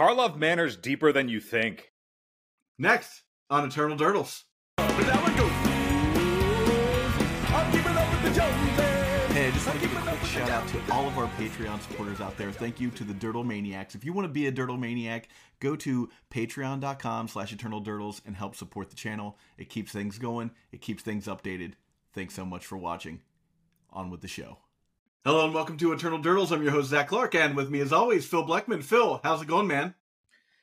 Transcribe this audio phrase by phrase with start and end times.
[0.00, 1.92] Karlov Manor's deeper than you think.
[2.78, 3.20] Next
[3.50, 4.44] on Eternal Durdles.
[4.78, 4.86] Hey,
[9.46, 12.22] I just want to give a quick shout out to all of our Patreon supporters
[12.22, 12.50] out there.
[12.50, 13.94] Thank you to the Durdle Maniacs.
[13.94, 15.28] If you want to be a Durdle Maniac,
[15.60, 19.36] go to patreon.com slash eternal durdles and help support the channel.
[19.58, 21.74] It keeps things going, it keeps things updated.
[22.14, 23.20] Thanks so much for watching.
[23.90, 24.60] On with the show.
[25.22, 26.50] Hello and welcome to Eternal Durdles.
[26.50, 28.82] I'm your host, Zac Clark, and with me as always, Phil Blechman.
[28.82, 29.94] Phil, how's it going, man?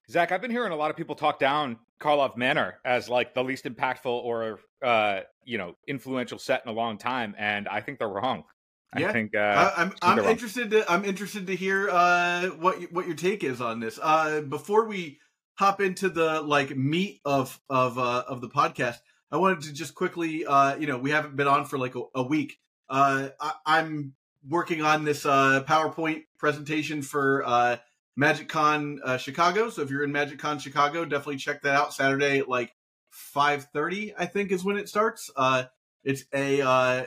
[0.10, 3.44] Zac, I've been hearing a lot of people talk down Karlov Manor as like the
[3.44, 8.00] least impactful or uh, you know influential set in a long time, and I think
[8.00, 8.44] they're wrong.
[8.98, 9.10] Yeah.
[9.10, 12.48] I think uh, I, I'm I think I'm interested to I'm interested to hear uh
[12.52, 14.00] what what your take is on this.
[14.02, 15.20] Uh before we
[15.56, 18.98] hop into the like meat of of uh of the podcast,
[19.30, 22.04] I wanted to just quickly uh you know, we haven't been on for like a,
[22.16, 22.58] a week.
[22.90, 24.14] Uh I, I'm
[24.48, 27.78] working on this uh PowerPoint presentation for uh
[28.20, 29.70] MagicCon uh, Chicago.
[29.70, 32.74] So if you're in MagicCon Chicago, definitely check that out Saturday at like
[33.12, 35.30] 5:30 I think is when it starts.
[35.36, 35.66] Uh
[36.04, 37.06] it's a uh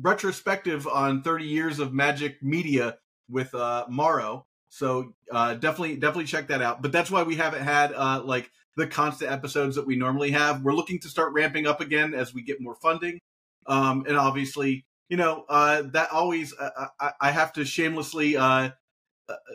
[0.00, 4.46] retrospective on 30 years of magic media with uh Morrow.
[4.68, 6.82] So uh definitely definitely check that out.
[6.82, 10.62] But that's why we haven't had uh like the constant episodes that we normally have.
[10.62, 13.18] We're looking to start ramping up again as we get more funding.
[13.66, 18.44] Um and obviously, you know, uh that always uh, I, I have to shamelessly uh
[18.44, 18.70] uh,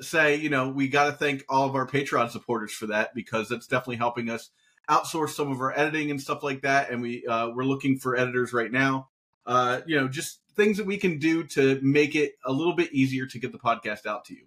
[0.02, 3.50] say, you know, we got to thank all of our Patreon supporters for that because
[3.50, 4.50] that's definitely helping us
[4.90, 6.92] outsource some of our editing and stuff like that.
[6.92, 9.10] And we uh, we're looking for editors right now.
[9.46, 12.94] Uh, you know, just things that we can do to make it a little bit
[12.94, 14.46] easier to get the podcast out to you.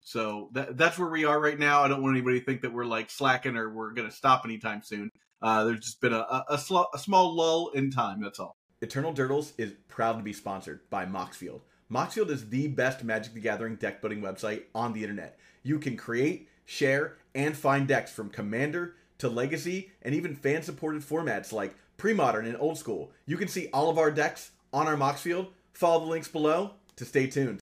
[0.00, 1.82] So that, that's where we are right now.
[1.82, 4.44] I don't want anybody to think that we're like slacking or we're going to stop
[4.44, 5.10] anytime soon.
[5.40, 8.20] Uh, there's just been a, a, a, sl- a small lull in time.
[8.20, 8.56] That's all.
[8.82, 11.62] Eternal Durdles is proud to be sponsored by Moxfield.
[11.94, 15.38] Moxfield is the best Magic the Gathering deck building website on the internet.
[15.62, 21.02] You can create, share, and find decks from Commander to Legacy and even fan supported
[21.02, 23.12] formats like pre modern and old school.
[23.26, 25.48] You can see all of our decks on our Moxfield.
[25.72, 27.60] Follow the links below to stay tuned.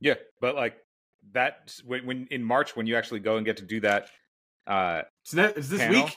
[0.00, 0.76] Yeah, but like
[1.32, 4.08] that when, when in March when you actually go and get to do that,
[4.68, 6.04] uh, It's, ne- it's this Panel?
[6.04, 6.16] week.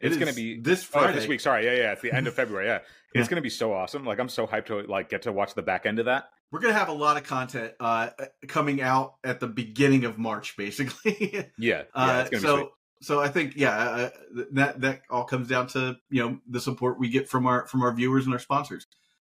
[0.00, 1.40] It's It going to be this oh, this week.
[1.40, 2.66] Sorry, yeah, yeah, it's the end of February.
[2.66, 2.80] Yeah,
[3.14, 3.20] Yeah.
[3.20, 4.04] it's going to be so awesome.
[4.04, 6.30] Like I'm so hyped to like get to watch the back end of that.
[6.50, 8.08] We're gonna have a lot of content uh,
[8.46, 11.16] coming out at the beginning of March, basically.
[11.32, 12.72] Yeah, yeah, Uh, going to so
[13.02, 14.10] so I think yeah, uh,
[14.52, 17.82] that that all comes down to you know the support we get from our from
[17.82, 18.86] our viewers and our sponsors.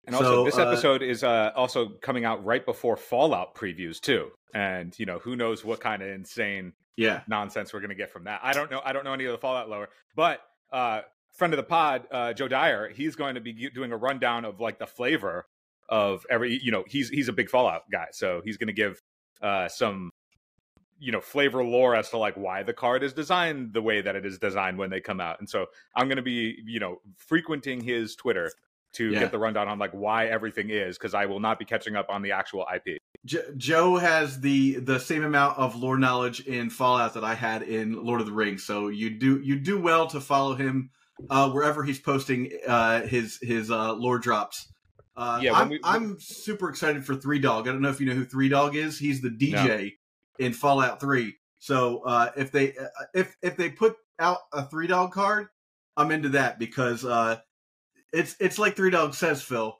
[0.06, 4.00] And also, so, this uh, episode is uh, also coming out right before Fallout previews
[4.00, 4.30] too.
[4.54, 8.10] And you know, who knows what kind of insane Yeah, nonsense we're going to get
[8.10, 8.40] from that.
[8.42, 8.80] I don't know.
[8.82, 10.40] I don't know any of the Fallout lower, but
[10.72, 11.02] uh,
[11.32, 14.60] friend of the pod, uh, Joe Dyer, he's going to be doing a rundown of
[14.60, 15.46] like the flavor
[15.88, 16.58] of every.
[16.62, 19.00] You know, he's he's a big Fallout guy, so he's going to give
[19.40, 20.10] uh, some
[20.98, 24.16] you know flavor lore as to like why the card is designed the way that
[24.16, 25.38] it is designed when they come out.
[25.38, 28.50] And so I'm going to be you know frequenting his Twitter
[28.94, 29.20] to Yeah.
[29.20, 32.06] get the rundown on like why everything is because I will not be catching up
[32.08, 32.98] on the actual IP.
[33.24, 37.62] J- Joe has the the same amount of lore knowledge in Fallout that I had
[37.62, 38.64] in Lord of the Rings.
[38.64, 40.90] So you do you do well to follow him
[41.30, 44.72] uh, wherever he's posting uh, his his uh, lore drops.
[45.16, 47.66] Uh, Yeah, I'm, we- I'm super excited for Three Dog.
[47.68, 48.98] I don't know if you know who Three Dog is.
[48.98, 49.94] He's the DJ
[50.38, 51.34] in Fallout Three.
[51.58, 55.48] So uh, if they uh, if if they put out a Three Dog card,
[55.96, 57.40] I'm into that because uh,
[58.12, 59.76] it's it's like Three Dog says, Phil.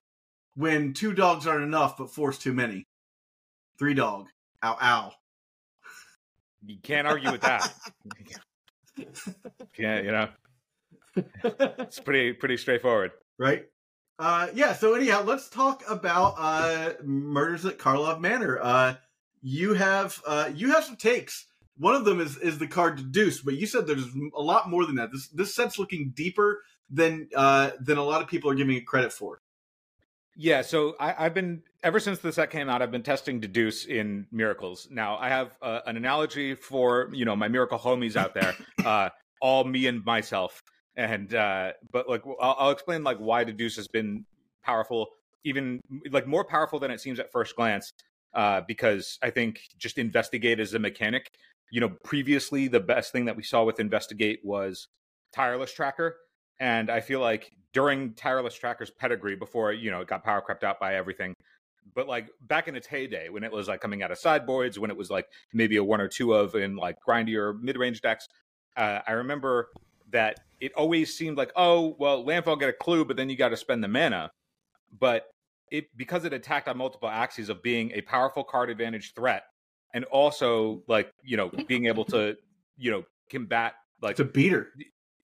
[0.54, 2.84] When two dogs aren't enough, but four's too many.
[3.78, 4.26] Three dog.
[4.64, 5.12] Ow ow.
[6.66, 7.72] You can't argue with that.
[9.78, 10.28] yeah, you know,
[11.44, 13.12] it's pretty pretty straightforward.
[13.38, 13.66] right?
[14.18, 14.72] Uh, yeah.
[14.72, 18.58] So anyhow, let's talk about uh, murders at Karlov Manor.
[18.60, 18.94] Uh,
[19.40, 21.46] you have uh, you have some takes.
[21.76, 24.84] One of them is is the card deduce, but you said there's a lot more
[24.84, 25.12] than that.
[25.12, 28.86] This this set's looking deeper than uh, than a lot of people are giving it
[28.86, 29.40] credit for.
[30.36, 32.80] Yeah, so I, I've been ever since the set came out.
[32.80, 34.88] I've been testing deduce in miracles.
[34.90, 38.54] Now I have uh, an analogy for you know my miracle homies out there,
[38.84, 40.62] uh, all me and myself.
[40.96, 44.24] And uh, but like I'll, I'll explain like why deduce has been
[44.64, 45.08] powerful,
[45.44, 45.80] even
[46.10, 47.92] like more powerful than it seems at first glance.
[48.34, 51.30] Uh, because I think just investigate as a mechanic
[51.70, 54.88] you know, previously the best thing that we saw with Investigate was
[55.32, 56.16] Tireless Tracker.
[56.60, 60.64] And I feel like during Tireless Tracker's pedigree, before, you know, it got power crept
[60.64, 61.34] out by everything,
[61.94, 64.90] but like back in its heyday when it was like coming out of sideboards, when
[64.90, 68.26] it was like maybe a one or two of in like grindier mid range decks,
[68.76, 69.68] uh, I remember
[70.10, 73.50] that it always seemed like, oh, well, landfall get a clue, but then you got
[73.50, 74.30] to spend the mana.
[74.98, 75.26] But
[75.70, 79.44] it because it attacked on multiple axes of being a powerful card advantage threat
[79.94, 82.36] and also like you know being able to
[82.76, 84.72] you know combat like it's a beater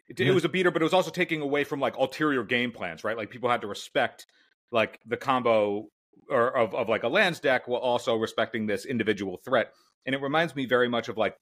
[0.08, 2.70] it, it, was a beater but it was also taking away from like ulterior game
[2.70, 4.26] plans right like people had to respect
[4.70, 5.86] like the combo
[6.30, 9.72] or of, of like a lands deck while also respecting this individual threat
[10.06, 11.36] and it reminds me very much of like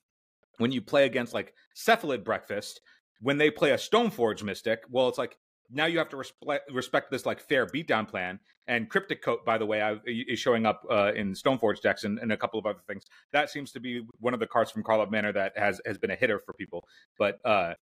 [0.58, 2.80] when you play against like cephalid breakfast
[3.20, 5.36] when they play a stoneforge mystic well it's like
[5.72, 8.38] now you have to respect, respect this like fair beatdown plan.
[8.68, 12.18] And Cryptic Coat, by the way, I, is showing up uh, in Stoneforge decks and,
[12.18, 13.04] and, a couple of other things.
[13.32, 16.12] That seems to be one of the cards from Karlov Manor that has has been
[16.12, 16.86] a hitter for people.
[17.18, 17.74] But uh,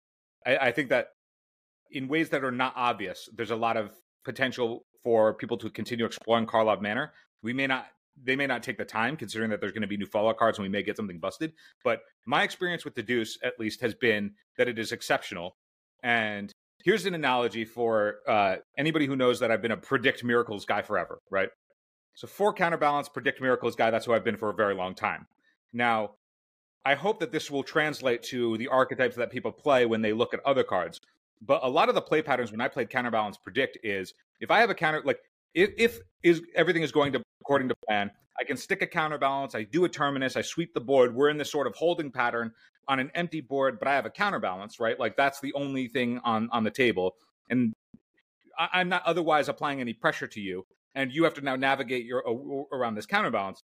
[0.45, 1.07] I, I think that
[1.91, 3.91] in ways that are not obvious, there's a lot of
[4.23, 7.13] potential for people to continue exploring Karlov Manor.
[7.41, 7.87] We may not
[8.21, 10.57] they may not take the time considering that there's going to be new fallout cards
[10.57, 11.53] and we may get something busted
[11.85, 15.55] but my experience with Deduce at least has been that it is exceptional
[16.03, 16.53] and
[16.83, 20.81] here's an analogy for uh, anybody who knows that I've been a predict miracles guy
[20.81, 21.49] forever, right?
[22.15, 25.27] So for counterbalance, predict miracles guy, that's who I've been for a very long time.
[25.73, 26.11] Now,
[26.85, 30.33] I hope that this will translate to the archetypes that people play when they look
[30.33, 30.99] at other cards.
[31.41, 34.59] But a lot of the play patterns when I played counterbalance predict is if I
[34.59, 35.19] have a counter like
[35.53, 39.55] if, if is everything is going to according to plan, I can stick a counterbalance,
[39.55, 41.13] I do a terminus, I sweep the board.
[41.15, 42.51] We're in this sort of holding pattern
[42.87, 44.99] on an empty board, but I have a counterbalance, right?
[44.99, 47.15] Like that's the only thing on on the table,
[47.49, 47.73] and
[48.57, 50.65] I, am not otherwise applying any pressure to you,
[50.95, 52.23] and you have to now navigate your
[52.71, 53.61] around this counterbalance.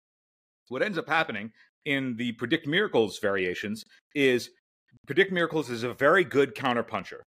[0.69, 1.51] What ends up happening
[1.85, 3.83] in the predict miracles variations
[4.15, 4.49] is
[5.07, 7.21] predict miracles is a very good counterpuncher.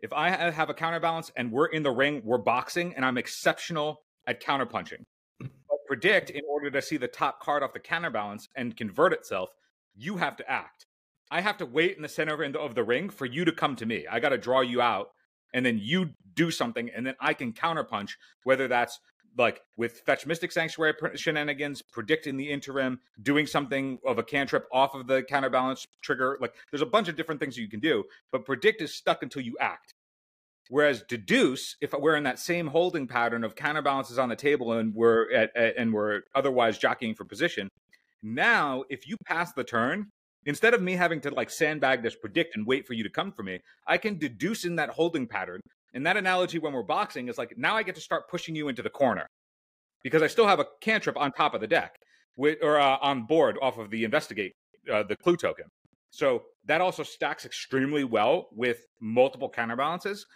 [0.00, 4.02] If I have a counterbalance and we're in the ring, we're boxing, and I'm exceptional
[4.26, 5.02] at counterpunching.
[5.40, 9.50] But predict, in order to see the top card off the counterbalance and convert itself,
[9.96, 10.86] you have to act.
[11.30, 13.86] I have to wait in the center of the ring for you to come to
[13.86, 14.06] me.
[14.10, 15.08] I got to draw you out,
[15.52, 18.12] and then you do something, and then I can counterpunch.
[18.44, 19.00] Whether that's
[19.36, 24.94] like with fetch mystic sanctuary shenanigans, predicting the interim, doing something of a cantrip off
[24.94, 26.38] of the counterbalance trigger.
[26.40, 29.42] Like there's a bunch of different things you can do, but predict is stuck until
[29.42, 29.94] you act.
[30.70, 34.94] Whereas deduce, if we're in that same holding pattern of counterbalances on the table and
[34.94, 37.68] we're at, at, and we're otherwise jockeying for position,
[38.22, 40.08] now if you pass the turn,
[40.48, 43.32] Instead of me having to like sandbag this predict and wait for you to come
[43.32, 45.60] for me, I can deduce in that holding pattern.
[45.94, 48.68] And that analogy when we're boxing is like now I get to start pushing you
[48.68, 49.26] into the corner
[50.02, 51.96] because I still have a cantrip on top of the deck
[52.36, 54.54] with, or uh, on board off of the investigate
[54.92, 55.64] uh, the clue token.
[56.10, 60.26] So that also stacks extremely well with multiple counterbalances.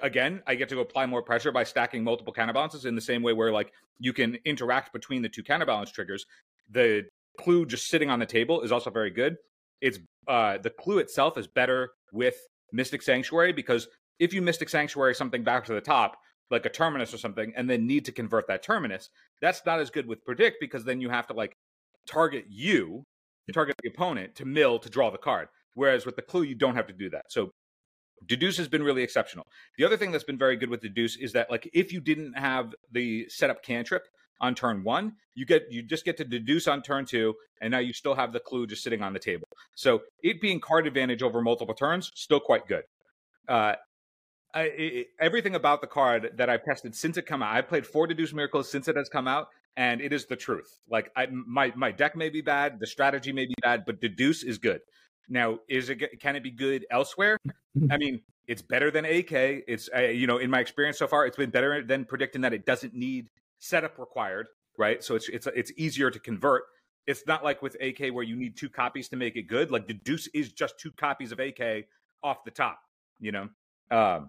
[0.00, 3.32] Again, I get to apply more pressure by stacking multiple counterbalances in the same way
[3.32, 6.24] where like you can interact between the two counterbalance triggers.
[6.70, 7.04] The
[7.38, 9.36] clue just sitting on the table is also very good.
[9.80, 12.36] It's uh, the clue itself is better with
[12.72, 13.88] Mystic Sanctuary because
[14.18, 16.16] if you Mystic Sanctuary something back to the top,
[16.50, 19.10] like a terminus or something, and then need to convert that terminus,
[19.40, 21.56] that's not as good with predict because then you have to like
[22.06, 23.04] target you,
[23.52, 25.48] target the opponent to mill to draw the card.
[25.74, 27.26] Whereas with the clue, you don't have to do that.
[27.30, 27.50] So
[28.26, 29.46] Deduce has been really exceptional.
[29.78, 32.34] The other thing that's been very good with Deduce is that like if you didn't
[32.34, 34.06] have the setup cantrip,
[34.42, 35.14] on turn one.
[35.34, 38.32] You get you just get to deduce on turn two, and now you still have
[38.32, 39.48] the clue just sitting on the table.
[39.74, 42.82] So it being card advantage over multiple turns, still quite good.
[43.48, 43.76] Uh,
[44.54, 47.86] I, it, everything about the card that I've tested since it come out, I've played
[47.86, 50.78] four Deduce Miracles since it has come out, and it is the truth.
[50.88, 54.42] Like I, my my deck may be bad, the strategy may be bad, but Deduce
[54.42, 54.80] is good.
[55.28, 57.38] Now, is it can it be good elsewhere?
[57.90, 59.32] I mean, it's better than AK.
[59.32, 62.52] It's uh, you know, in my experience so far, it's been better than predicting that
[62.52, 65.02] it doesn't need setup required, right?
[65.02, 66.64] So it's it's it's easier to convert.
[67.06, 69.70] It's not like with AK where you need two copies to make it good.
[69.70, 71.86] Like Deduce is just two copies of AK
[72.22, 72.78] off the top,
[73.18, 73.48] you know.
[73.90, 74.28] Um,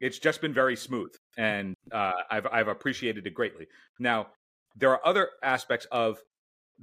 [0.00, 3.66] it's just been very smooth, and uh, I've I've appreciated it greatly.
[3.98, 4.28] Now
[4.76, 6.18] there are other aspects of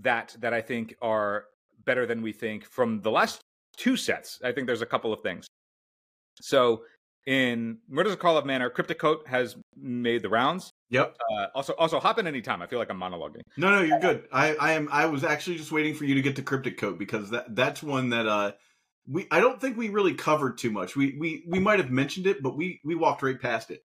[0.01, 1.45] that that I think are
[1.86, 3.41] better than we think from the last
[3.77, 4.39] two sets.
[4.43, 5.48] I think there's a couple of things.
[6.41, 6.84] So
[7.25, 10.72] in Murders Karlov Manor, Cryptic Coat has made the rounds.
[10.89, 11.17] Yep.
[11.31, 12.62] Uh, also, also hop in anytime.
[12.62, 13.41] I feel like I'm monologuing.
[13.57, 14.27] No, no, you're good.
[14.31, 14.88] I, I am.
[14.91, 17.81] I was actually just waiting for you to get to Cryptic Coat because that that's
[17.81, 18.51] one that uh
[19.07, 20.95] we I don't think we really covered too much.
[20.95, 23.83] We we we might have mentioned it, but we we walked right past it.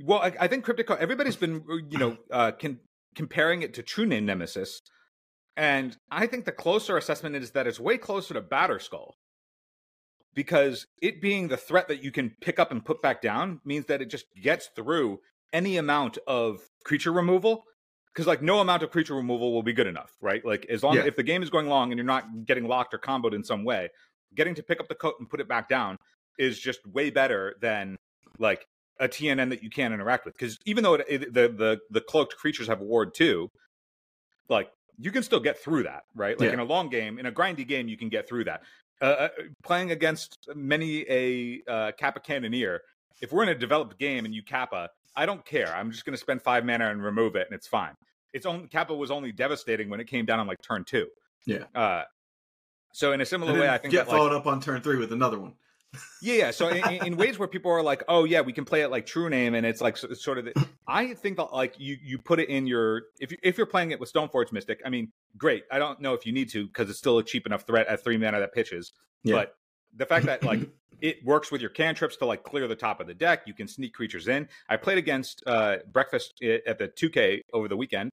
[0.00, 0.90] Well, I, I think Cryptic.
[0.90, 2.80] Everybody's been you know uh, can,
[3.14, 4.82] comparing it to True Name Nemesis.
[5.56, 9.12] And I think the closer assessment is that it's way closer to Batterskull
[10.34, 13.86] because it being the threat that you can pick up and put back down means
[13.86, 15.20] that it just gets through
[15.52, 17.64] any amount of creature removal
[18.12, 20.96] because like no amount of creature removal will be good enough right like as long
[20.96, 21.04] Yeah.
[21.04, 23.64] if the game is going long and you're not getting locked or comboed in some
[23.64, 23.88] way
[24.34, 25.96] getting to pick up the coat and put it back down
[26.38, 27.96] is just way better than
[28.38, 28.66] like
[29.00, 32.00] a tnn that you can't interact with because even though it, it, the the the
[32.00, 33.48] cloaked creatures have ward too
[34.48, 36.54] like you can still get through that right like Yeah.
[36.54, 38.62] in a long game in a grindy game you can get through that
[39.00, 39.28] uh, uh,
[39.64, 42.82] playing against many a uh, kappa cannoneer
[43.20, 46.12] if we're in a developed game and you kappa i don't care i'm just going
[46.14, 47.94] to spend five mana and remove it and it's fine
[48.32, 51.06] it's only kappa was only devastating when it came down on like turn two
[51.46, 51.64] Yeah.
[51.74, 52.02] uh
[52.92, 54.96] so in a similar way i think get that like, followed up on turn three
[54.98, 55.54] with another one.
[56.22, 56.50] yeah, yeah.
[56.52, 58.88] So in, in- in ways where people are like, "Oh yeah, we can play it
[58.90, 60.46] like True Name," and it's like so- it's sort of.
[60.46, 63.66] The, I think that like you you put it in your if you, if you're
[63.66, 65.64] playing it with Stoneforge Mystic, I mean, great.
[65.70, 68.02] I don't know if you need to because it's still a cheap enough threat at
[68.02, 68.94] three mana that pitches.
[69.22, 69.34] Yeah.
[69.34, 69.54] But
[69.96, 70.60] the fact that like
[71.00, 73.68] it works with your cantrips to like clear the top of the deck, you can
[73.68, 74.48] sneak creatures in.
[74.68, 78.10] I played against uh, Breakfast at the 2K over the weekend,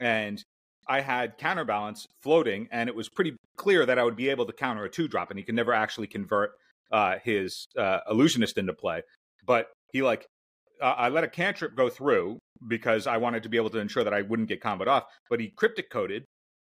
[0.00, 0.42] and
[0.86, 4.52] I had counterbalance floating, and it was pretty clear that I would be able to
[4.52, 6.52] counter a two drop, and he could never actually convert
[6.92, 9.02] uh, his uh, illusionist into play.
[9.44, 10.26] But he like,
[10.80, 14.04] uh, I let a cantrip go through because I wanted to be able to ensure
[14.04, 15.04] that I wouldn't get comboed off.
[15.28, 16.24] But he cryptic coated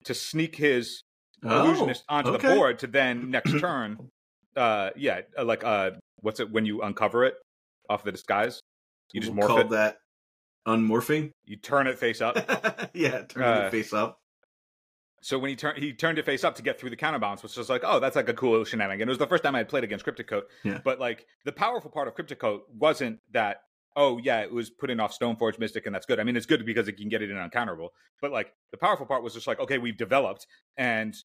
[0.04, 1.02] to sneak his
[1.44, 2.48] Oh, illusionist onto okay.
[2.48, 3.96] the board to then next turn,
[4.58, 7.34] uh, yeah, uh, like uh, what's it when you uncover it
[7.88, 8.60] off the disguise?
[9.12, 9.70] You just We'll morph it.
[9.70, 9.98] that
[10.66, 11.30] unmorphing.
[11.46, 12.36] You turn it face up.
[12.94, 14.18] yeah, turn Uh, it face up.
[15.20, 17.56] So when he turned he turned it face up to get through the counterbalance, which
[17.56, 19.08] was like, oh, that's like a cool shenanigan.
[19.08, 20.44] It was the first time I had played against Cryptic Coat.
[20.62, 20.80] Yeah.
[20.84, 23.62] But like the powerful part of Cryptic Coat wasn't that,
[23.96, 26.20] oh yeah, it was putting off Stoneforge Mystic and that's good.
[26.20, 27.88] I mean, it's good because it can get it in uncounterable.
[28.20, 30.46] But like the powerful part was just like, okay, we've developed
[30.76, 31.16] and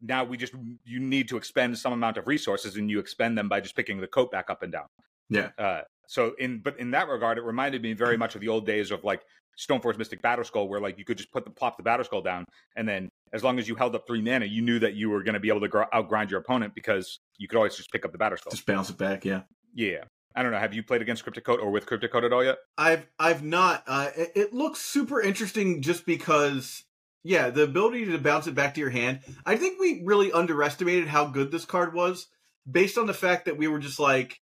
[0.00, 0.52] now we just
[0.84, 4.00] you need to expend some amount of resources and you expend them by just picking
[4.00, 4.86] the coat back up and down.
[5.28, 5.50] Yeah.
[5.58, 8.66] Uh, so in but in that regard, it reminded me very much of the old
[8.66, 9.22] days of like
[9.58, 12.44] Stoneforge Mystic Batterskull, where like you could just put the plop the Batterskull down,
[12.76, 15.22] and then as long as you held up three mana, you knew that you were
[15.22, 18.04] going to be able to gr- outgrind your opponent because you could always just pick
[18.04, 18.50] up the Batterskull.
[18.50, 19.24] Just bounce it back.
[19.24, 19.42] Yeah.
[19.74, 20.58] yeah, I don't know.
[20.58, 22.58] Have you played against Cryptic Coat or with Cryptic Coat at all yet?
[22.76, 23.84] I've I've not.
[23.86, 26.84] Uh, it, it looks super interesting just because,
[27.24, 29.20] yeah, the ability to bounce it back to your hand.
[29.44, 32.26] I think we really underestimated how good this card was,
[32.70, 34.38] based on the fact that we were just like,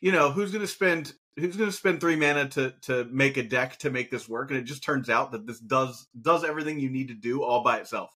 [0.00, 3.36] you know, who's going to spend who's going to spend three mana to to make
[3.36, 6.44] a deck to make this work, and it just turns out that this does does
[6.44, 8.10] everything you need to do all by itself.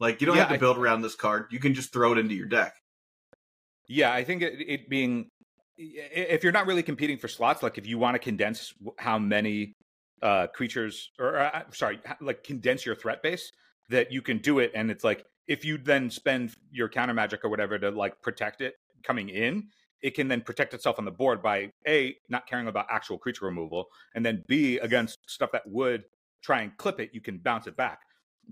[0.00, 2.12] Like you don't Yeah, have to I- build around this card; you can just throw
[2.12, 2.74] it into your deck.
[3.88, 5.28] Yeah, I think it, it being
[5.78, 9.74] if you're not really competing for slots, like if you want to condense how many
[10.22, 13.52] uh creatures or uh, sorry, like condense your threat base,
[13.90, 17.44] that you can do it, and it's like if you then spend your counter magic
[17.44, 19.68] or whatever to like protect it coming in,
[20.02, 23.44] it can then protect itself on the board by a not caring about actual creature
[23.44, 26.04] removal, and then b against stuff that would
[26.42, 28.00] try and clip it, you can bounce it back.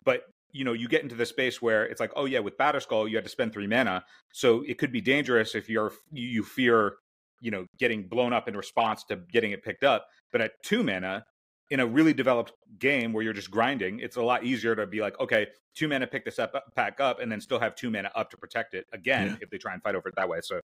[0.04, 3.10] But you know, you get into the space where it's like, oh yeah, with Batterskull,
[3.10, 6.44] you had to spend three mana, so it could be dangerous if you're you you
[6.44, 6.94] fear,
[7.40, 10.06] you know, getting blown up in response to getting it picked up.
[10.32, 11.24] But at two mana,
[11.70, 15.00] in a really developed game where you're just grinding, it's a lot easier to be
[15.00, 17.90] like, okay, two mana, pick this up, uh, pack up, and then still have two
[17.90, 19.36] mana up to protect it again Yeah.
[19.40, 20.40] if they try and fight over it that way.
[20.42, 20.60] So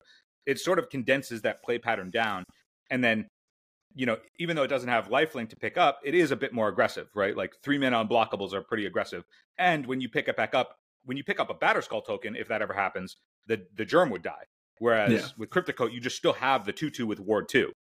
[0.47, 2.45] it sort of condenses that play pattern down,
[2.91, 3.27] and then.
[3.93, 6.53] You know, even though it doesn't have lifelink to pick up, it is a bit
[6.53, 7.37] more aggressive, right?
[7.37, 9.25] Like three mana unblockables are pretty aggressive.
[9.59, 10.77] And when you pick it back up,
[11.07, 13.17] when you pick up a Batterskull token, if that ever happens,
[13.49, 14.45] the the germ would die.
[14.79, 15.27] Whereas Yeah.
[15.37, 17.73] with Cryptic Coat, you just still have the two two with Ward two,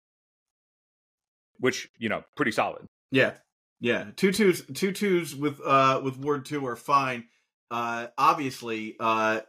[1.58, 2.86] which you know pretty solid.
[3.10, 3.32] Yeah,
[3.80, 4.06] yeah.
[4.16, 7.24] Two twos, two twos with uh with Ward two are fine.
[7.70, 9.40] Uh, obviously, uh,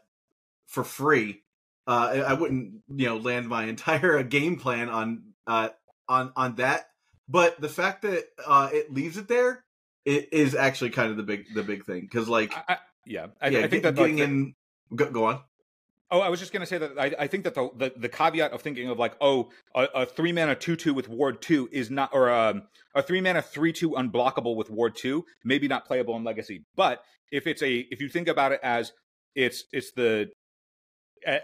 [0.68, 1.42] for free.
[1.88, 5.70] Uh, I- wouldn't you know land my entire game plan on uh
[6.08, 6.88] on on that,
[7.28, 9.64] but the fact that uh it leaves it there
[10.06, 13.28] it is actually kind of the big the big thing because like I, I, yeah,
[13.42, 14.56] I, yeah, I think get- that getting the- in.
[14.96, 15.40] Go, go on.
[16.14, 18.52] Oh, I was just gonna say that I, I think that the, the the caveat
[18.52, 21.90] of thinking of like oh a, a three mana two two with Ward two is
[21.90, 22.64] not or um,
[22.94, 27.02] a three mana three two unblockable with Ward two maybe not playable in Legacy, but
[27.32, 28.92] if it's a if you think about it as
[29.36, 30.28] it's it's the
[31.26, 31.38] uh,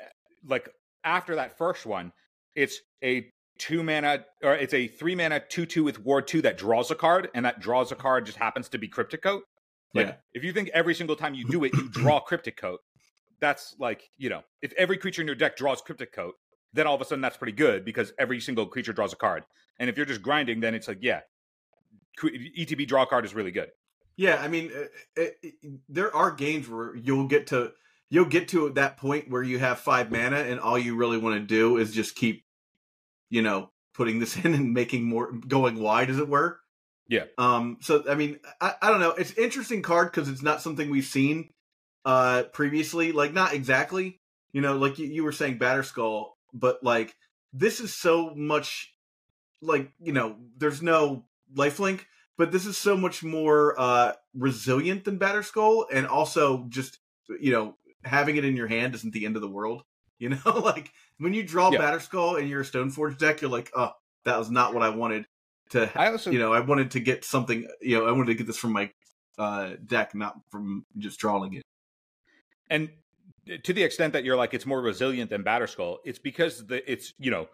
[0.45, 0.69] like
[1.03, 2.11] after that first one,
[2.53, 3.25] it's a
[3.59, 6.95] two mana or it's a three mana two two with Ward two that draws a
[6.95, 9.43] card, and that draws a card just happens to be Cryptic Coat.
[9.93, 10.13] Like Yeah.
[10.33, 12.81] if you think every single time you do it, you draw Cryptic Coat,
[13.39, 16.35] that's like, you know, if every creature in your deck draws Cryptic Coat,
[16.73, 19.43] then all of a sudden that's pretty good because every single creature draws a card.
[19.79, 21.21] And if you're just grinding, then it's like, yeah,
[22.21, 23.69] ETB draw card is really good.
[24.15, 27.71] Yeah, I mean, uh, it, it, there are games where you'll get to
[28.09, 31.35] you'll get to that point where you have five mana, and all you really want
[31.35, 32.43] to do is just keep,
[33.29, 36.59] you know, putting this in and making more going wide, as it were.
[37.07, 37.25] Yeah.
[37.37, 37.77] Um.
[37.81, 39.11] So I mean, I, I don't know.
[39.11, 41.49] It's interesting card because it's not something we've seen
[42.07, 43.11] uh previously.
[43.11, 44.19] Like not exactly.
[44.53, 47.13] You know, like you, you were saying, Batterskull, but like
[47.53, 48.93] this is so much
[49.61, 52.01] like you know, there's no lifelink,
[52.37, 56.97] but this is so much more uh resilient than Batterskull, and also just
[57.39, 59.83] you know having it in your hand isn't the end of the world.
[60.19, 61.77] You know, like when you draw Yeah.
[61.77, 63.91] Batterskull in your Stoneforge deck, you're like, oh,
[64.25, 65.27] that was not what I wanted
[65.69, 65.91] to.
[65.95, 67.67] I also you know, I wanted to get something.
[67.81, 68.89] You know, I wanted to get this from my
[69.37, 71.66] uh deck, not from just drawing it.
[72.69, 72.89] And
[73.49, 76.89] eh, to the extent that you're like it's more resilient than Batterskull, it's because the
[76.91, 77.47] it's you know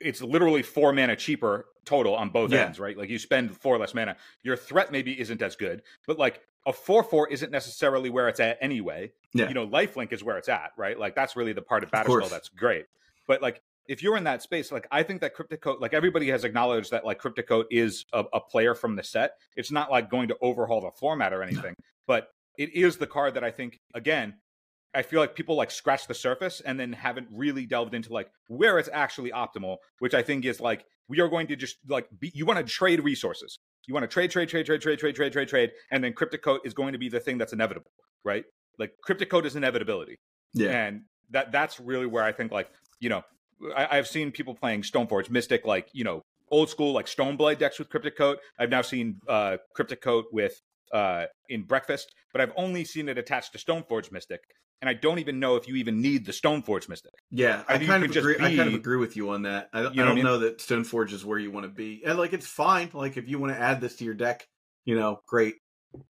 [0.00, 2.66] it's literally four mana cheaper total on both Yeah.
[2.66, 2.96] ends, right?
[2.96, 4.16] Like you spend four less mana.
[4.42, 8.40] Your threat maybe isn't as good, but like a four four isn't necessarily where it's
[8.40, 9.12] at anyway.
[9.34, 9.48] Yeah.
[9.48, 10.98] You know, lifelink is where it's at, right?
[10.98, 11.90] Like that's really the part of.
[11.90, 12.86] Batterskull that's great.
[13.26, 16.30] But like if you're in that space, like I think that Cryptic Coat, like everybody
[16.30, 19.32] has acknowledged that like Cryptic Coat is a, a player from the set.
[19.56, 21.74] It's not like going to overhaul the format or anything,
[22.06, 22.28] but
[22.58, 24.34] it is the card that I think again.
[24.94, 28.30] I feel like people like scratch the surface and then haven't really delved into like
[28.48, 32.08] where it's actually optimal, which I think is like we are going to just like
[32.18, 33.58] be, you want to trade resources.
[33.86, 36.42] You want to trade, trade, trade, trade, trade, trade, trade, trade, trade, and then Cryptic
[36.42, 37.90] Coat is going to be the thing that's inevitable,
[38.24, 38.44] right?
[38.78, 40.18] Like Cryptic Coat is inevitability
[40.54, 43.22] Yeah, and that that's really where I think like you know
[43.74, 47.78] I, I've seen people playing Stoneforge Mystic like you know old school like Stoneblade decks
[47.78, 48.38] with Cryptic Coat.
[48.58, 50.60] I've now seen uh, Cryptic Coat with
[50.92, 54.40] uh, in Breakfast, but I've only seen it attached to Stoneforge Mystic,
[54.80, 57.12] and I don't even know if you even need the Stoneforge Mystic.
[57.30, 57.64] yeah.
[57.68, 58.36] I I kind of agree.
[58.36, 59.68] I kind of agree with you on that.
[59.72, 60.24] I, I You know don't mean?
[60.24, 62.90] know that Stoneforge is where you want to be, and like it's fine.
[62.92, 64.46] Like if you want to add this to your deck,
[64.84, 65.54] you know, great.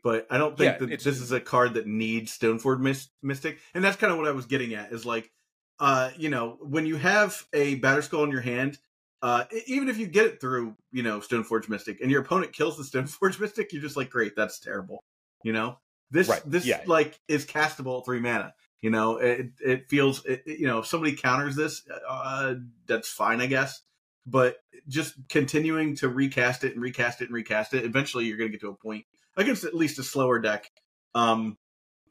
[0.03, 2.79] But I don't think Yeah, that this is a card that needs Stoneforge
[3.23, 4.91] Mystic, and that's kind of what I was getting at.
[4.91, 5.31] Is like,
[5.79, 8.77] uh, you know, when you have a Batterskull in your hand,
[9.21, 12.77] uh, even if you get it through, you know, Stoneforge Mystic, and your opponent kills
[12.77, 15.03] the Stoneforge Mystic, you're just like, great, that's terrible.
[15.43, 15.77] You know,
[16.10, 16.81] this Right, this yeah.
[16.86, 18.53] like is castable at three mana.
[18.81, 22.55] You know, it it feels, it, you know, if somebody counters this, uh,
[22.88, 23.81] that's fine, I guess.
[24.25, 24.57] But
[24.88, 28.51] just continuing to recast it and recast it and recast it, eventually you're going to
[28.51, 29.05] get to a point
[29.38, 30.69] against at least a slower deck,
[31.15, 31.57] um,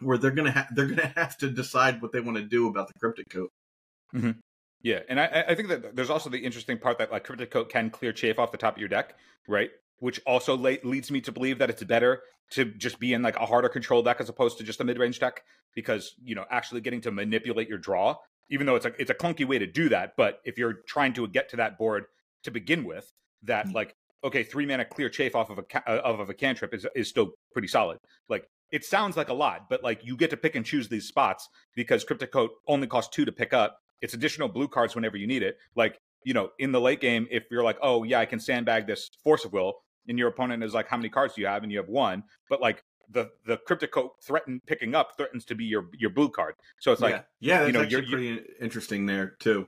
[0.01, 2.89] where they're gonna ha- they're gonna have to decide what they want to do about
[2.89, 3.51] the cryptic coat.
[4.83, 7.69] Yeah, and I, I think that there's also the interesting part that like Cryptic Coat
[7.69, 9.15] can clear chafe off the top of your deck,
[9.47, 9.71] right?
[9.99, 13.37] Which also le- leads me to believe that it's better to just be in like
[13.37, 16.45] a harder control deck as opposed to just a mid range deck because you know
[16.51, 18.17] actually getting to manipulate your draw,
[18.49, 21.13] even though it's a it's a clunky way to do that, but if you're trying
[21.13, 22.05] to get to that board
[22.45, 23.13] to begin with,
[23.43, 26.75] that like okay, three mana clear chafe off of a ca- uh, of a cantrip
[26.75, 27.99] is is still pretty solid.
[28.29, 31.07] Like it sounds like a lot, but like you get to pick and choose these
[31.07, 33.80] spots because Cryptic Coat only costs two to pick up.
[34.01, 35.59] It's additional blue cards whenever you need it.
[35.75, 38.87] Like, you know, in the late game, if you're like, oh, yeah, I can sandbag
[38.87, 39.75] this Force of Will,
[40.09, 41.63] and your opponent is like, how many cards do you have?
[41.63, 42.25] And you have one.
[42.49, 46.29] But like the the Cryptic Coat threaten picking up threatens to be your your blue
[46.31, 46.55] card.
[46.81, 49.67] So it's like, yeah, yeah, that's you know, you're- pretty interesting there too.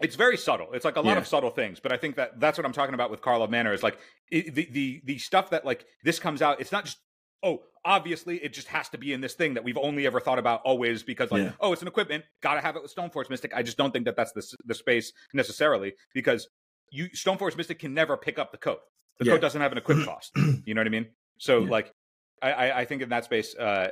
[0.00, 0.72] it's very subtle.
[0.72, 1.18] It's like a lot Yeah.
[1.18, 3.72] of subtle things, but I think that that's what I'm talking about with Karlov Manor
[3.72, 3.98] is like
[4.30, 6.60] it, the the the stuff that like this comes out.
[6.60, 6.98] It's not just
[7.42, 10.38] oh, obviously it just has to be in this thing that we've only ever thought
[10.38, 11.52] about always because like Yeah.
[11.60, 13.52] oh, it's an equipment, got to have it with Stoneforge Mystic.
[13.54, 16.48] I just don't think that that's the the space necessarily because
[16.90, 18.80] you Stoneforge Mystic can never pick up the coat.
[19.18, 19.32] The Yeah.
[19.32, 20.30] coat doesn't have an equip cost.
[20.64, 21.08] You know what I mean?
[21.38, 21.70] So Yeah.
[21.70, 21.92] like
[22.40, 23.90] I, I I think in that space, uh,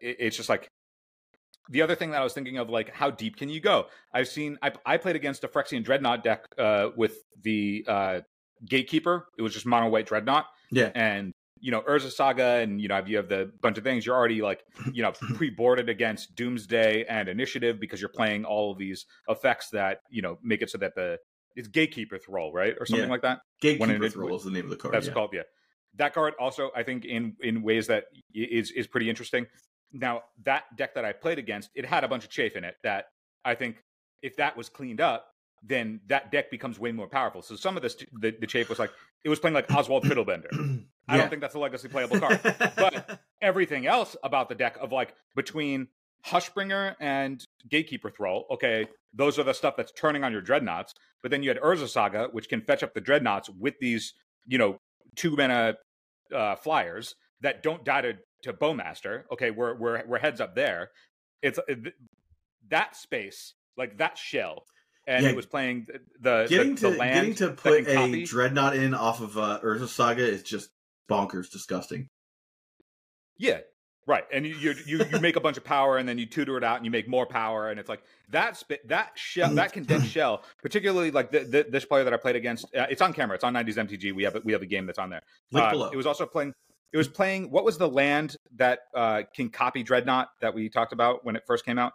[0.00, 0.68] it, it's just like
[1.70, 3.86] the other thing that I was thinking of, like, how deep can you go?
[4.12, 8.20] I've seen, I, I played against a Phyrexian Dreadnought deck uh, with the uh,
[8.68, 9.28] Gatekeeper.
[9.38, 10.44] It was just mono white Dreadnought.
[10.70, 10.90] Yeah.
[10.94, 14.04] And, you know, Urza Saga, and, you know, if you have the bunch of things,
[14.04, 18.72] you're already, like, you know, pre boarded against Doomsday and Initiative because you're playing all
[18.72, 21.18] of these effects that, you know, make it so that the,
[21.56, 22.74] it's Gatekeeper Thrall, right?
[22.78, 23.10] Or something Yeah.
[23.10, 23.40] like that.
[23.60, 24.92] Gatekeeper it- Thrall is the name of the card.
[24.94, 25.12] That's yeah.
[25.12, 25.42] called, yeah.
[25.96, 29.46] That card also, I think, in in ways that is is is pretty interesting.
[29.92, 32.74] Now, that deck that I played against, it had a bunch of chafe in it.
[32.82, 33.04] That
[33.44, 33.76] I think,
[34.20, 35.28] if that was cleaned up,
[35.62, 37.42] then that deck becomes way more powerful.
[37.42, 38.90] So some of this, the, the chafe was like
[39.22, 40.48] it was playing like Oswald Fiddlebender.
[41.08, 41.20] I Yeah.
[41.22, 42.40] don't think that's a legacy playable card.
[42.76, 45.88] but- Everything else about the deck of like between
[46.26, 50.94] Hushbringer and Gatekeeper Thrall, okay, those are the stuff that's turning on your dreadnoughts.
[51.20, 54.14] But then you had Urza Saga, which can fetch up the dreadnoughts with these,
[54.46, 54.78] you know,
[55.14, 55.74] two mana
[56.34, 58.14] uh, flyers that don't die to,
[58.44, 59.24] to Bowmaster.
[59.30, 60.90] Okay, we're we're we're heads up there.
[61.42, 61.94] It's uh, th-
[62.70, 64.64] that space, like that shell,
[65.06, 65.30] and Yeah.
[65.32, 68.24] it was playing the the, getting the, to land getting to put a copy.
[68.24, 70.70] dreadnought in off of uh, Urza Saga is just
[71.10, 72.08] bonkers, disgusting.
[73.36, 73.60] Yeah,
[74.06, 74.24] right.
[74.32, 76.64] And you you you, you make a bunch of power, and then you tutor it
[76.64, 80.08] out, and you make more power, and it's like that sp- that shell that condensed
[80.10, 82.64] shell, particularly like the, the, this player that I played against.
[82.74, 83.34] Uh, it's on camera.
[83.34, 84.14] It's on 90s MTG.
[84.14, 85.22] We have a, we have a game that's on there.
[85.52, 85.90] Link Uh, below.
[85.90, 86.52] It was also playing.
[86.92, 87.50] It was playing.
[87.50, 91.42] What was the land that uh, can copy Dreadnought that we talked about when it
[91.46, 91.92] first came out?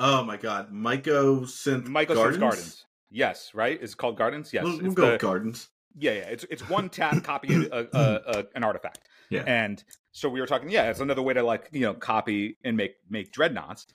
[0.00, 2.38] oh my god, Mycosynth Gardens.
[2.38, 2.84] Gardens.
[3.10, 3.76] Yes, right.
[3.82, 4.52] It's called Gardens.
[4.52, 5.68] Yes, We'll, we'll It's go the- Gardens.
[5.96, 6.28] Yeah, yeah.
[6.28, 9.00] It's it's one tap copy a, a, a, an artifact.
[9.30, 9.44] Yeah.
[9.46, 10.70] And so we were talking.
[10.70, 13.86] Yeah, it's another way to like you know copy and make make dreadnoughts.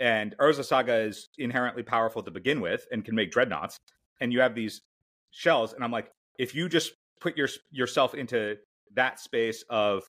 [0.00, 3.80] And Urza Saga is inherently powerful to begin with and can make dreadnoughts.
[4.20, 4.82] And you have these
[5.30, 8.56] shells, and I'm like, if you just put your yourself into
[8.94, 10.04] that space of,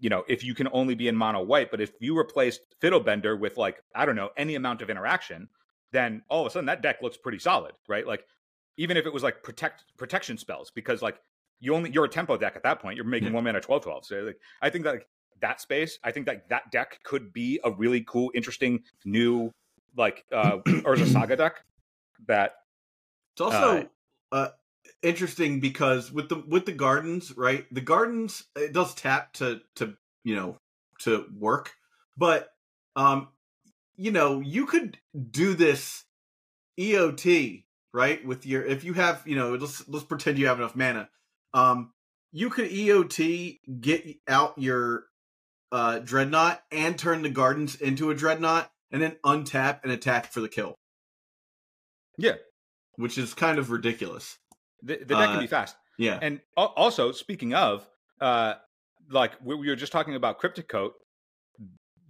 [0.00, 3.38] you know, if you can only be in mono white, but if you replaced Fiddlebender
[3.38, 5.48] with like I don't know any amount of interaction,
[5.92, 8.06] then all of a sudden that deck looks pretty solid, right?
[8.06, 8.24] Like
[8.76, 11.20] even if it was like protect protection spells, because like
[11.60, 12.96] you only you're a tempo deck at that point.
[12.96, 13.34] You're making Yeah.
[13.34, 14.06] one mana 12 12.
[14.06, 15.08] So like I think that like,
[15.40, 19.50] that space, I think that that deck could be a really cool, interesting new
[19.96, 21.64] like uh Urza Saga deck
[22.26, 22.54] that
[23.34, 23.90] It's also
[24.30, 24.48] uh,
[25.02, 27.66] interesting because with the with the gardens, right?
[27.72, 30.56] The gardens it does tap to to you know
[31.00, 31.72] to work,
[32.16, 32.50] but
[32.96, 33.28] um,
[33.96, 34.98] you know you could
[35.30, 36.04] do this
[36.78, 40.76] EOT right with your if you have you know let's let's pretend you have enough
[40.76, 41.08] mana,
[41.54, 41.92] um,
[42.32, 45.04] you could EOT get out your
[45.70, 50.40] uh dreadnought and turn the gardens into a dreadnought and then untap and attack for
[50.40, 50.74] the kill,
[52.18, 52.34] yeah,
[52.96, 54.38] which is kind of ridiculous.
[54.82, 55.76] the, the deck Uh, can be fast.
[55.98, 56.18] Yeah.
[56.20, 57.86] And also, speaking of,
[58.20, 58.54] uh,
[59.10, 60.94] like we, we were just talking about cryptic coat,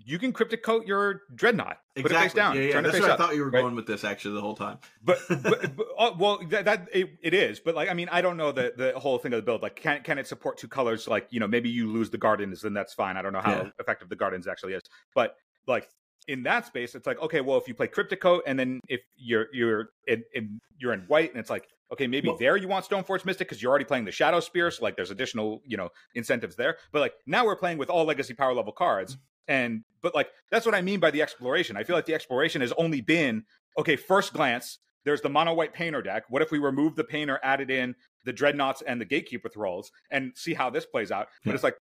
[0.04, 1.78] you can cryptic coat your dreadnought.
[1.96, 2.56] Put it face down.
[2.56, 2.72] Yeah, yeah.
[2.72, 3.62] turn That's where I up, thought you were right?
[3.62, 4.78] going with this actually the whole time.
[5.02, 7.60] But, but, but uh, well, that, that it, it is.
[7.60, 9.62] But like, I mean, I don't know the the whole thing of the build.
[9.62, 11.06] Like, can can it support two colors?
[11.08, 13.16] Like, you know, maybe you lose the gardens, then that's fine.
[13.16, 13.70] I don't know how Yeah.
[13.78, 14.82] effective the gardens actually is.
[15.14, 15.36] But
[15.66, 15.88] like
[16.28, 19.00] in that space, it's like okay, well, if you play cryptic coat, and then if
[19.16, 22.68] you're you're in, in you're in white, and it's like okay, maybe Well- there you
[22.68, 25.90] want Stoneforge Mystic because you're already playing the Shadowspear, so like there's additional you know
[26.14, 26.78] incentives there.
[26.90, 29.16] But like now we're playing with all legacy power level cards,
[29.48, 31.76] and but like that's what I mean by the exploration.
[31.76, 33.44] I feel like the exploration has only been
[33.78, 33.96] okay.
[33.96, 36.24] First glance, there's the mono white painter deck.
[36.28, 40.32] What if we remove the painter, added in the dreadnoughts and the gatekeeper thralls, and
[40.36, 41.28] see how this plays out?
[41.44, 41.76] But it's like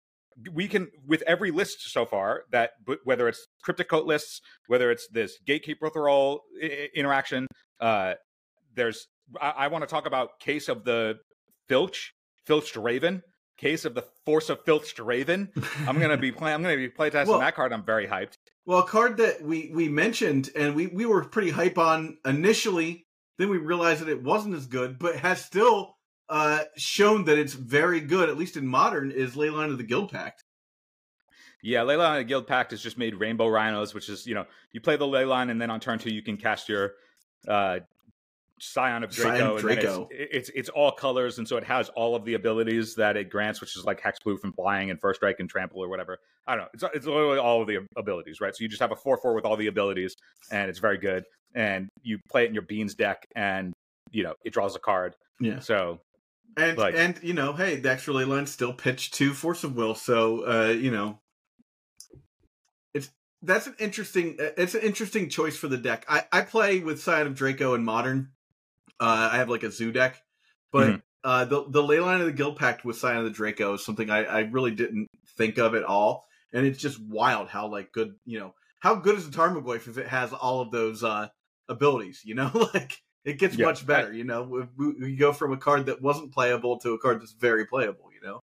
[0.53, 4.91] we can with every list so far that but whether it's cryptic coat lists, whether
[4.91, 6.43] it's this gatekeeper thrall
[6.95, 7.47] interaction,
[7.81, 8.15] uh,
[8.75, 9.09] there's
[9.41, 11.17] I, I want to talk about case of the
[11.69, 12.13] filch
[12.47, 13.23] filched raven.
[13.59, 15.51] Case of the force of filched raven.
[15.87, 16.55] I'm gonna be playing.
[16.55, 17.73] I'm gonna be playtesting Well- that card.
[17.73, 18.39] I'm very hyped.
[18.65, 23.07] Well, a card that we we mentioned and we we were pretty hype on initially,
[23.39, 25.97] then we realized that it wasn't as good, but has still
[26.29, 30.13] uh shown that it's very good, at least in modern, is Leyline of the Guild
[30.13, 30.45] Pact.
[31.63, 34.45] Yeah, Leyline of the Guild Pact has just made Rainbow Rhinos, which is you know
[34.73, 36.93] you play the Leyline and then on turn two you can cast your
[37.49, 37.81] uh,
[38.61, 39.39] Scion of Draco.
[39.39, 40.09] Scion and Draco.
[40.11, 43.31] It's, it's it's all colors, and so it has all of the abilities that it
[43.31, 46.19] grants, which is like hexproof and flying and first strike and trample or whatever.
[46.47, 46.69] I don't know.
[46.75, 48.55] It's it's literally all of the abilities, right?
[48.55, 50.17] So you just have a four four with all the abilities,
[50.51, 51.25] and it's very good.
[51.55, 53.73] And you play it in your Beans deck, and
[54.11, 55.15] you know it draws a card.
[55.41, 55.61] Yeah.
[55.61, 56.01] So
[56.57, 59.95] And Like- and you know, hey, the extra Leyline still pitched to Force of Will,
[59.95, 61.21] so uh, you know
[62.95, 63.11] it's
[63.43, 66.05] that's an interesting it's an interesting choice for the deck.
[66.09, 68.31] I, I play with Scion of Draco in modern.
[69.01, 70.21] Uh, I have like a zoo deck,
[70.73, 71.03] but Mhm.
[71.25, 74.11] uh, the the Leyline of the Guild Pact with Scion of the Draco is something
[74.11, 78.15] I, I really didn't think of at all, and it's just wild how like good
[78.25, 81.29] you know how good is a Tarmogoyf if it has all of those uh,
[81.69, 82.23] abilities?
[82.25, 84.13] You know, like it gets Yeah, much better.
[84.13, 87.21] you know, we, we, we go from a card that wasn't playable to a card
[87.21, 88.11] that's very playable.
[88.15, 88.41] You know,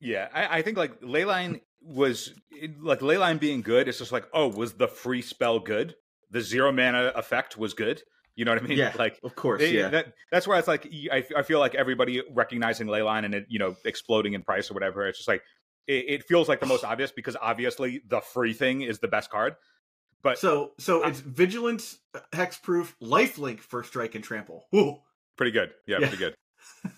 [0.00, 2.34] Yeah, I, I think like Leyline was
[2.80, 3.88] like Leyline being good.
[3.88, 5.94] It's just like, oh, was the free spell good?
[6.30, 8.02] The zero mana effect was good.
[8.34, 8.78] You know what I mean?
[8.78, 11.74] yeah, Like of course, they- yeah, that, that's where it's like I, I feel like
[11.74, 15.06] everybody recognizing Leyline and it you know exploding in price or whatever.
[15.06, 15.42] It's just like
[15.86, 19.30] it, it feels like the most obvious because obviously the free thing is the best
[19.30, 19.54] card.
[20.22, 21.98] But so so I- it's vigilance,
[22.32, 24.64] hexproof, lifelink, first strike, and trample.
[24.74, 24.96] Ooh.
[25.36, 25.72] pretty good.
[25.86, 26.08] Yeah, Yeah.
[26.08, 26.34] pretty good.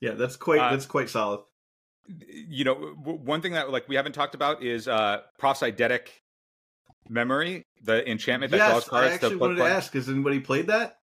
[0.00, 1.40] Yeah, that's quite Uh, that's quite solid.
[2.28, 6.08] You know, one thing that like we haven't talked about is uh Proft's Eidetic
[7.08, 9.10] Memory, the enchantment that draws Yes, cards.
[9.10, 10.98] I actually wanted to ask: Has anybody played that?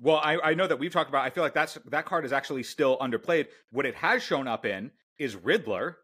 [0.00, 1.24] Well, I, I know that we've talked about.
[1.24, 3.46] I feel like that's that card is actually still underplayed.
[3.70, 5.98] What it has shown up in is Riddler,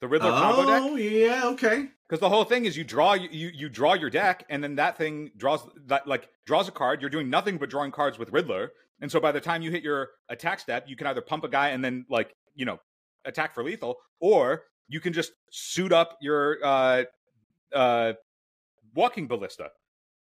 [0.00, 0.82] the Riddler combo deck.
[0.84, 1.88] Oh yeah, okay.
[2.08, 4.96] Because the whole thing is you draw you you draw your deck, and then that
[4.96, 7.00] thing draws that like draws a card.
[7.00, 8.70] You're doing nothing but drawing cards with Riddler,
[9.00, 11.48] and so by the time you hit your attack step, you can either pump a
[11.48, 12.78] guy and then like you know
[13.24, 17.04] attack for lethal, or you can just suit up your uh,
[17.76, 18.12] uh,
[18.94, 19.70] walking ballista.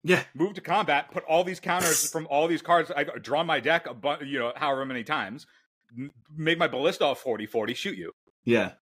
[0.05, 2.93] Yeah, move to combat, put all these counters from all these cards.
[2.95, 5.47] I draw my deck, a bu- you know, however many times,
[5.99, 8.13] m- make my ballista a 40 40, shoot you.
[8.45, 8.73] yeah.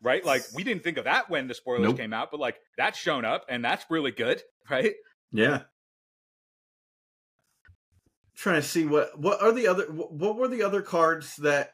[0.00, 0.24] Right?
[0.24, 1.96] Like, we didn't think of that when the spoilers Nope.
[1.98, 4.92] came out, but like, that's shown up and that's really good, right?
[5.32, 5.62] Yeah.
[8.36, 11.72] Trying to see what what are the other what were the other cards that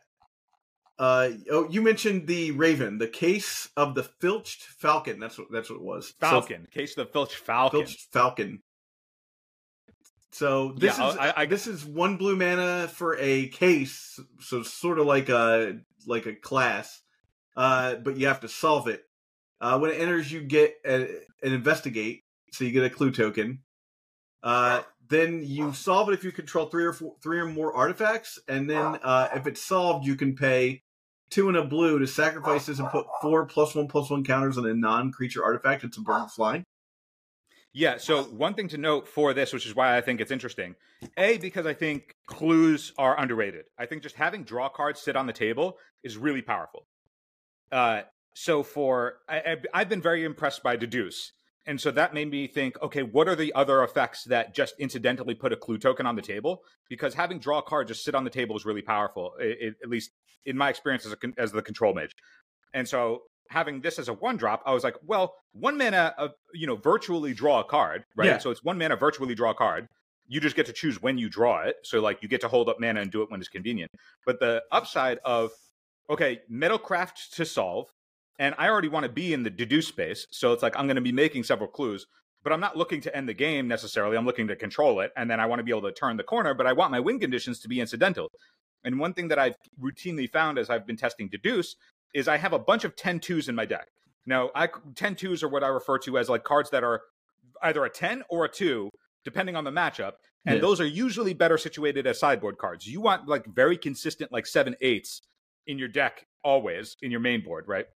[0.99, 5.19] uh oh you mentioned the Raven, the case of the filched falcon.
[5.19, 6.09] That's what that's what it was.
[6.09, 7.81] So, Falcon, case of the Filch Falcon.
[7.81, 8.63] filched falcon.
[10.33, 14.63] So this Yeah, is I- I- this is one blue mana for a case, so
[14.63, 17.01] sort of like a like a class,
[17.57, 19.03] uh, but you have to solve it.
[19.61, 21.05] Uh, when it enters, you get a,
[21.43, 23.63] an investigate, so you get a clue token.
[24.43, 28.39] Uh, then you solve it if you control three or four, three or more artifacts,
[28.49, 30.83] and then uh, if it's solved, you can pay
[31.35, 34.57] two and a blue to sacrifice this and put four plus one plus one counters
[34.57, 35.83] on a non-creature artifact.
[35.83, 36.65] It's a burn flying.
[37.73, 37.97] Yeah.
[37.99, 40.77] So one thing to note for this, which is why I think it's interesting,
[41.17, 43.65] a because I think clues are underrated.
[43.77, 46.87] I think just having draw cards sit on the table is really powerful.
[47.73, 48.03] Uh,
[48.35, 51.33] so for I, I've been very impressed by deduce,
[51.67, 55.35] and so that made me think, okay, what are the other effects that just incidentally
[55.35, 56.63] put a clue token on the table?
[56.89, 59.67] Because having draw a card just sit on the table is really powerful, i i
[59.83, 60.11] at least
[60.45, 62.15] in my experience as a, as the control mage.
[62.75, 66.33] And so having this as a one drop, I was like, well, one mana of
[66.53, 68.27] you know virtually draw a card, right?
[68.27, 68.39] Yeah.
[68.39, 69.89] So it's one mana virtually draw a card.
[70.27, 71.77] You just get to choose when you draw it.
[71.83, 73.91] So like you get to hold up mana and do it when it's convenient.
[74.27, 75.51] But the upside of
[76.11, 77.89] okay, metalcraft to solve,
[78.39, 80.27] and I already want to be in the deduce space.
[80.31, 82.07] So it's like I'm going to be making several clues,
[82.43, 84.17] but I'm not looking to end the game necessarily.
[84.17, 86.25] I'm looking to control it, and then I want to be able to turn the
[86.25, 86.55] corner.
[86.55, 88.29] But I want my win conditions to be incidental.
[88.85, 91.77] And one thing that I've routinely found as I've been testing deduce
[92.15, 93.89] is I have a bunch of 10 twos in my deck.
[94.27, 97.03] Now, I 10 twos are what I refer to as like cards that are
[97.63, 98.91] either a 10 or a 2
[99.25, 100.13] depending on the matchup.
[100.47, 100.61] And Yeah.
[100.61, 102.87] those are usually better situated as sideboard cards.
[102.87, 105.23] You want like very consistent like 7 8s
[105.67, 107.87] in your deck always in your main board, right?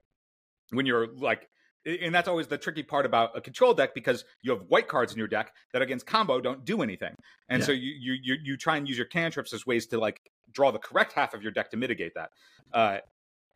[0.70, 1.48] When you're like
[1.86, 5.12] and that's always the tricky part about a control deck because you have white cards
[5.12, 7.14] in your deck that against combo don't do anything.
[7.48, 7.66] And Yeah.
[7.66, 10.20] so you, you you you try and use your cantrips as ways to like
[10.52, 12.30] draw the correct half of your deck to mitigate that.
[12.72, 12.98] Uh,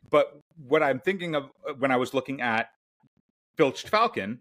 [0.09, 2.69] but what I'm thinking of uh, when I was looking at
[3.57, 4.39] Filched Falcon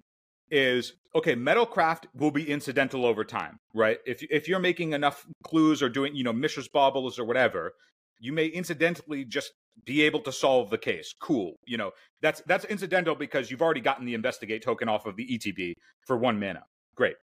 [0.51, 3.99] is okay, Metalcraft will be incidental over time, right?
[4.07, 7.75] If if you're making enough clues or doing, you know, Mishra's Baubles or whatever,
[8.21, 9.53] you may incidentally just
[9.85, 11.15] be able to solve the case.
[11.21, 11.55] Cool.
[11.67, 15.27] You know, that's that's incidental because you've already gotten the investigate token off of the
[15.27, 15.75] ETB
[16.07, 16.65] for one mana.
[16.95, 17.17] Great.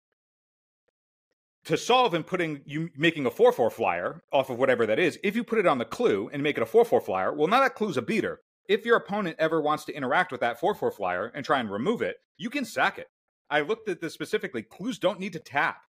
[1.64, 5.18] To solve and putting you making a 4 4 flyer off of whatever that is,
[5.24, 7.48] if you put it on the clue and make it a 4 4 flyer, well,
[7.48, 8.40] now that clue's a beater.
[8.68, 11.70] If your opponent ever wants to interact with that 4 4 flyer and try and
[11.70, 13.08] remove it, you can sack it.
[13.50, 14.62] I looked at this specifically.
[14.62, 15.82] Clues don't need to tap.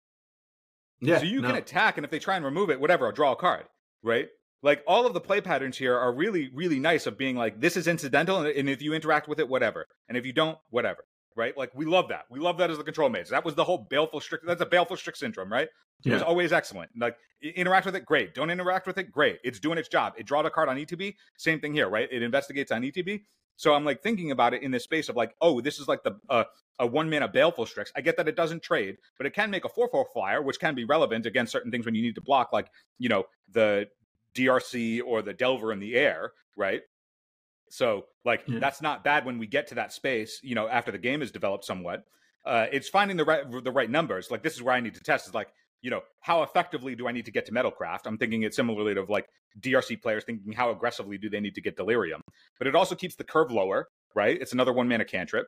[1.01, 1.49] Yeah, so you no.
[1.49, 3.65] can attack, and if they try and remove it, whatever, I'll draw a card,
[4.01, 4.27] right?
[4.61, 7.77] Like all of the play patterns here are really, really nice of being like, this
[7.77, 9.87] is incidental, and, if you interact with it, whatever.
[10.09, 11.05] And if you don't, whatever.
[11.35, 11.55] Right?
[11.57, 12.25] Like we love that.
[12.29, 13.29] We love that as the control mates.
[13.29, 15.67] That was the whole baleful strix that's a baleful strix syndrome, right?
[16.03, 16.91] It was always excellent.
[16.97, 18.33] Like interact with it, great.
[18.33, 19.39] Don't interact with it, great.
[19.43, 20.13] It's doing its job.
[20.17, 22.07] It drawed a card on ETB, same thing here, right?
[22.11, 23.23] It investigates on ETB.
[23.57, 26.03] So I'm like thinking about it in this space of like, oh, this is like
[26.03, 26.43] the uh,
[26.79, 27.91] a one mana baleful strix.
[27.95, 30.59] I get that it doesn't trade, but it can make a four four flyer, which
[30.59, 32.67] can be relevant against certain things when you need to block, like
[32.99, 33.87] you know the
[34.35, 36.81] DRC or the Delver in the air, right?
[37.69, 38.59] So like Yeah.
[38.59, 41.31] that's not bad when we get to that space, you know, after the game is
[41.31, 42.03] developed somewhat.
[42.45, 44.29] Uh, it's finding the right the right numbers.
[44.29, 45.27] Like this is where I need to test.
[45.27, 45.49] Is like
[45.81, 48.01] you know how effectively do I need to get to Metalcraft?
[48.05, 49.27] I'm thinking it similarly to like
[49.59, 52.21] DRC players thinking how aggressively do they need to get Delirium,
[52.59, 54.39] but it also keeps the curve lower, right?
[54.39, 55.47] It's another one mana cantrip.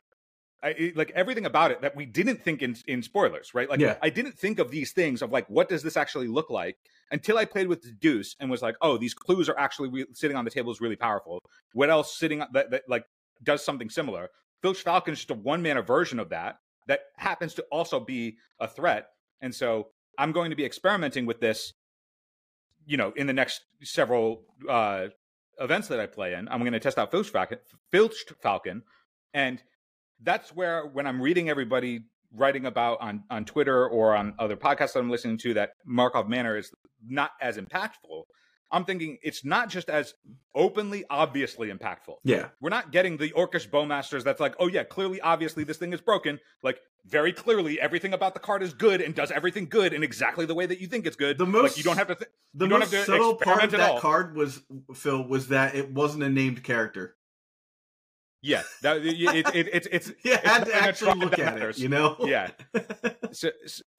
[0.64, 3.70] I, like everything about it that we didn't think in in spoilers, right?
[3.70, 3.98] Like Yeah.
[4.02, 6.78] I didn't think of these things of like what does this actually look like
[7.12, 10.36] until I played with Deduce and was like, oh, these clues are actually re- sitting
[10.36, 11.42] on the table is really powerful.
[11.74, 13.06] What else sitting on that, that like
[13.44, 14.30] does something similar?
[14.62, 18.38] Filch Falcon is just a one mana version of that that happens to also be
[18.60, 19.10] a threat,
[19.42, 21.74] and so I'm going to be experimenting with this.
[22.86, 25.08] You know, in the next several uh,
[25.60, 27.60] events that I play in, I'm going to test out Filch Falcon,
[27.92, 28.84] Filched Falcon,
[29.34, 29.62] and
[30.24, 32.02] that's where when I'm reading everybody
[32.34, 36.28] writing about on on Twitter or on other podcasts that I'm listening to that Karlov
[36.28, 36.72] Manor is
[37.08, 38.24] not as impactful.
[38.70, 40.14] I'm thinking it's not just as
[40.54, 42.16] openly, obviously impactful.
[42.26, 45.94] Yeah, We're not getting the Orcish Bowmasters that's like, oh yeah, clearly, obviously, this thing
[45.94, 46.40] is broken.
[46.64, 50.46] Like very clearly, everything about the card is good and does everything good in exactly
[50.46, 51.38] the way that you think it's good.
[51.38, 52.16] The like most- you don't have to.
[52.16, 54.00] Th- the you don't most have to subtle part of that all.
[54.00, 54.62] card was
[54.94, 57.16] Phil was that it wasn't a named character.
[58.42, 60.08] Yeah, that, it, it, it, it's it's
[60.44, 61.78] had it's to actually look at matters.
[61.78, 62.16] it, you know?
[62.20, 62.52] Yeah.
[63.32, 63.50] so,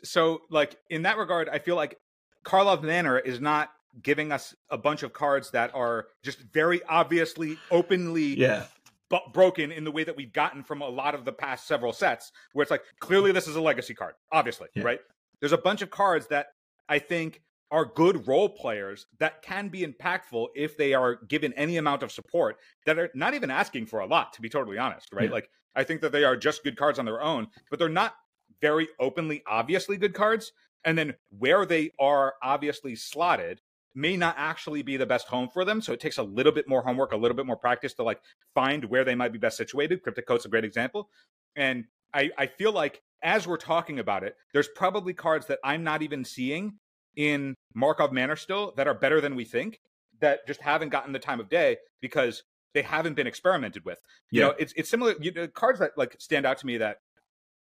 [0.05, 1.98] so like in that regard, I feel like
[2.44, 3.70] Karlov Manor is not
[4.03, 8.64] giving us a bunch of cards that are just very obviously, openly yeah.
[9.11, 11.92] bu- broken in the way that we've gotten from a lot of the past several
[11.92, 14.85] sets, where it's like clearly this is a legacy card, obviously, Yeah.
[14.85, 15.01] right?
[15.40, 16.46] There's a bunch of cards that
[16.88, 21.77] I think are good role players that can be impactful if they are given any
[21.77, 25.13] amount of support that are not even asking for a lot, to be totally honest,
[25.13, 25.27] right?
[25.27, 25.33] Yeah.
[25.33, 28.15] Like I think that they are just good cards on their own, but they're not
[28.61, 30.53] very openly, obviously good cards.
[30.85, 33.61] And then where they are obviously slotted
[33.95, 35.83] may not actually be the best home for them.
[35.83, 38.21] So it takes a little bit more homework, a little bit more practice to like
[38.55, 40.03] find where they might be best situated.
[40.03, 41.11] Cryptic Coat's a great example.
[41.57, 45.83] And I, I feel like as we're talking about it, there's probably cards that I'm
[45.85, 46.79] not even seeing
[47.19, 49.81] in Karlov Manor still that are better than we think
[50.21, 53.99] that just haven't gotten the time of day because they haven't been experimented with.
[54.31, 56.99] You know, it's it's similar you know, cards that like stand out to me that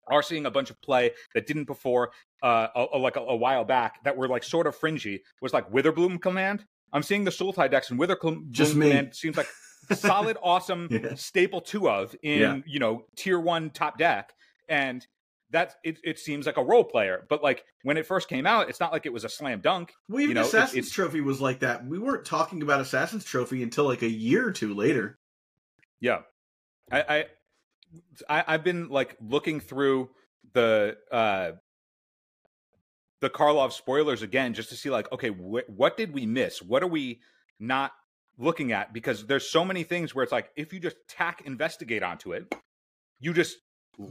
[0.09, 2.11] are seeing a bunch of play that didn't before
[2.43, 5.53] uh a, a- like a, a while back that were like sort of fringy was
[5.53, 6.65] like Witherbloom command.
[6.93, 8.89] I'm seeing the Sultai decks and Witherbloom Just me.
[8.89, 9.49] command seems like
[9.95, 11.15] solid, awesome Yeah.
[11.15, 12.57] staple two of in Yeah.
[12.67, 14.33] you know tier one top deck,
[14.69, 15.07] and
[15.53, 17.25] that it, it seems like a role player.
[17.29, 19.93] But like when it first came out, it's not like it was a slam dunk.
[20.09, 21.87] Well, even You know, Assassin's it's- Trophy was like that.
[21.87, 25.19] We weren't talking about Assassin's Trophy until like a year or two later.
[26.01, 26.23] Yeah,
[26.91, 27.01] I,
[28.29, 30.11] I, I I've been like looking through
[30.55, 31.53] the uh
[33.21, 36.61] the Karlov spoilers again just to see like okay wh- what did we miss?
[36.61, 37.21] What are we
[37.61, 37.93] not
[38.39, 38.93] looking at?
[38.93, 42.53] Because there's so many things where it's like if you just tack investigate onto it,
[43.21, 43.59] you just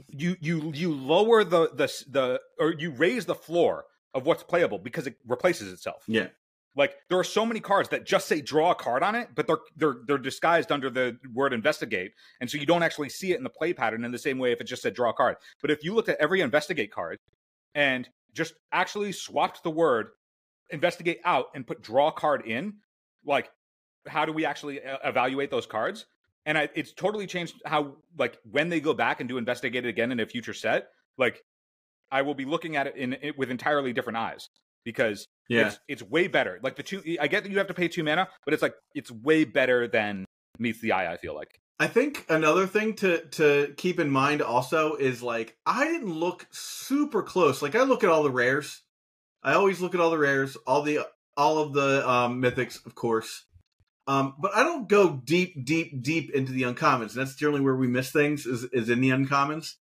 [0.10, 4.78] you you you lower the the the or you raise the floor of what's playable
[4.78, 6.04] because it replaces itself.
[6.08, 6.28] Yeah.
[6.76, 9.46] Like there are so many cards that just say draw a card on it, but
[9.46, 13.38] they're they're they're disguised under the word investigate, and so you don't actually see it
[13.38, 15.36] in the play pattern in the same way if it just said draw a card.
[15.62, 17.20] But if you looked at every investigate card
[17.76, 20.12] and just actually swapped the word
[20.70, 22.76] investigate out and put draw card in,
[23.26, 23.52] like
[24.08, 26.06] how do we actually uh, evaluate those cards?
[26.46, 29.90] And I, it's totally changed how like when they go back and do investigate it
[29.90, 31.44] again in a future set, like
[32.12, 34.50] I will be looking at it in it with entirely different eyes
[34.84, 35.68] because Yeah.
[35.68, 36.60] it's, it's way better.
[36.64, 38.74] Like the two, I get that you have to pay two mana, but it's like
[38.96, 40.26] it's way better than
[40.58, 41.12] meets the eye.
[41.14, 41.60] I feel like.
[41.80, 46.48] I think another thing to to keep in mind also is like I didn't look
[46.52, 47.62] super close.
[47.62, 48.82] Like I look at all the rares.
[49.44, 52.94] I always look at all the rares, all the all of the um, mythics, of
[52.94, 53.46] course.
[54.08, 57.14] Um, but I don't go deep, deep, deep into the uncommons.
[57.14, 59.76] That's generally where we miss things is is in the uncommons.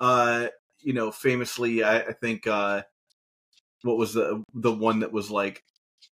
[0.00, 0.48] Uh,
[0.80, 2.82] you know, famously, I, I think uh,
[3.82, 5.62] what was the the one that was like,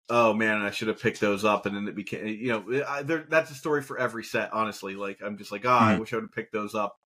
[0.09, 3.03] oh man, I should have picked those up, and then it became, you know, I,
[3.03, 4.53] there, that's a story for every set.
[4.53, 5.99] Honestly, like I'm just like, ah, I Mhm.
[5.99, 6.97] wish I would have picked those up.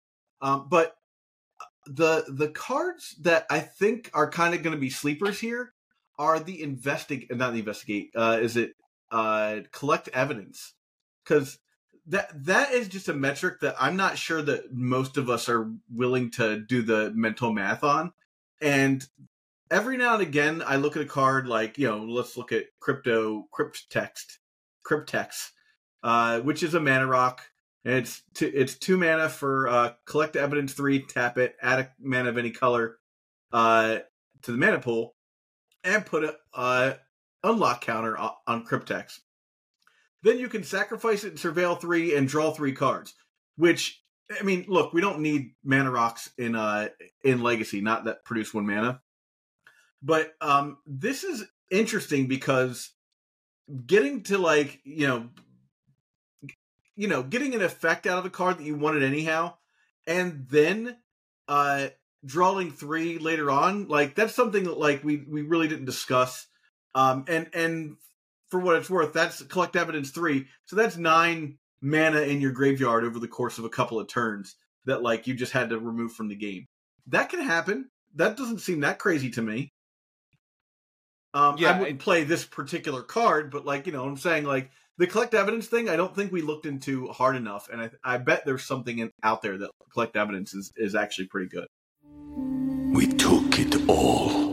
[0.42, 0.96] Um, but
[1.86, 5.74] the the cards that I think are kind of going to be sleepers here
[6.18, 8.12] are the investigate, not the investigate.
[8.16, 8.74] Uh, is it
[9.14, 10.74] uh, collect evidence?
[11.24, 11.60] Because
[12.08, 15.72] that that is just a metric that I'm not sure that most of us are
[15.90, 18.12] willing to do the mental math on.
[18.60, 19.06] And
[19.72, 22.66] every now and again, I look at a card like you know, let's look at
[22.80, 24.40] crypto crypt text,
[24.86, 25.52] cryptex,
[26.02, 27.44] uh, which is a mana rock.
[27.86, 31.92] And it's two, it's two mana for uh, collect evidence three, tap it, add a
[32.02, 32.98] mana of any color
[33.52, 34.00] uh,
[34.42, 35.16] to the mana pool,
[35.84, 36.94] and put a uh,
[37.44, 39.20] unlock counter on, Cryptex.
[40.22, 43.14] Then you can sacrifice it in Surveil three and draw three cards.
[43.58, 44.02] Which
[44.40, 46.90] I mean, look, we don't need mana rocks in uh
[47.24, 49.02] in Legacy, not that produce one mana.
[50.02, 52.92] But um this is interesting because
[53.86, 55.30] getting to like you know
[56.96, 59.54] you know getting an effect out of a card that you wanted anyhow
[60.06, 60.98] and then
[61.48, 61.88] uh
[62.26, 66.48] drawing three later on like that's something that like we we really didn't discuss
[66.96, 67.98] um and and
[68.50, 70.48] for what it's worth that's collect evidence three.
[70.66, 74.56] So that's nine mana in your graveyard over the course of a couple of turns
[74.86, 76.68] that like you just had to remove from the game.
[77.08, 77.90] That can happen.
[78.16, 79.72] That doesn't seem that crazy to me.
[81.34, 84.70] Um Yeah, i wouldn't play this particular card but like you know i'm saying like
[85.00, 88.18] the collect evidence thing i don't think we looked into hard enough and i, I
[88.20, 91.68] bet there's something in, out there that collect evidence is, is actually pretty good.
[92.94, 94.53] We took it all.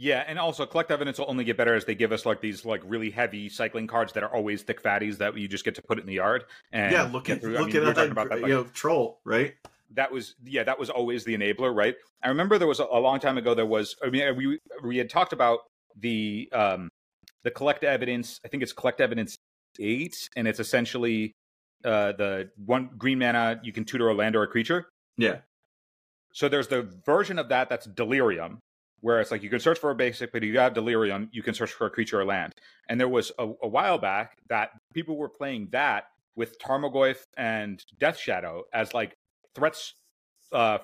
[0.00, 2.64] Yeah, and also collect evidence will only get better as they give us like these
[2.64, 5.82] like really heavy cycling cards that are always thick fatties that you just get to
[5.82, 6.44] put it in the yard.
[6.72, 7.56] And yeah, look at through.
[7.56, 9.54] I look mean, at we that, about that, you know troll right.
[9.94, 13.00] that was yeah that was always the enabler right i remember there was a, a
[13.00, 15.60] long time ago there was i mean we we had talked about
[15.98, 16.88] the um
[17.42, 19.36] the collect evidence i think it's collect evidence
[19.80, 21.32] 8 and it's essentially
[21.84, 25.38] uh the one green mana you can tutor a land or a creature Yeah,
[26.32, 28.60] so there's the version of that that's delirium
[29.00, 31.42] where it's like you can search for a basic but if you have delirium you
[31.42, 32.54] can search for a creature or land.
[32.88, 36.04] And there was a, a while back that people were playing that
[36.36, 39.16] with tarmogoyf and death shadow as like
[39.54, 39.94] threats
[40.52, 40.78] uh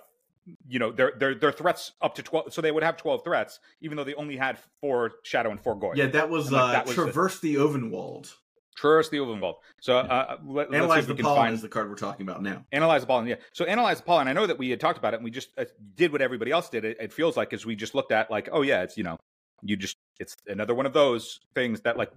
[0.69, 3.61] you know they're they're they're threats up to 12 so they would have 12 threats
[3.81, 6.73] even though they only had four shadow and four goy yeah, that was like, uh,
[6.73, 8.35] that was the- traverse the Ulvenwald.
[8.75, 9.57] Traverse the Ulvenwald.
[9.81, 12.27] So uh, let, us see Analyze the can pollen find is the card we're talking
[12.27, 12.65] about now.
[12.73, 13.37] Analyze the pollen, yeah.
[13.53, 14.27] So analyze the pollen.
[14.27, 15.65] I know that we had talked about it, and we just uh,
[15.95, 16.85] did what everybody else did.
[16.85, 19.19] It, it feels like as we just looked at, like, oh yeah, it's you know,
[19.63, 22.11] you just it's another one of those things that like,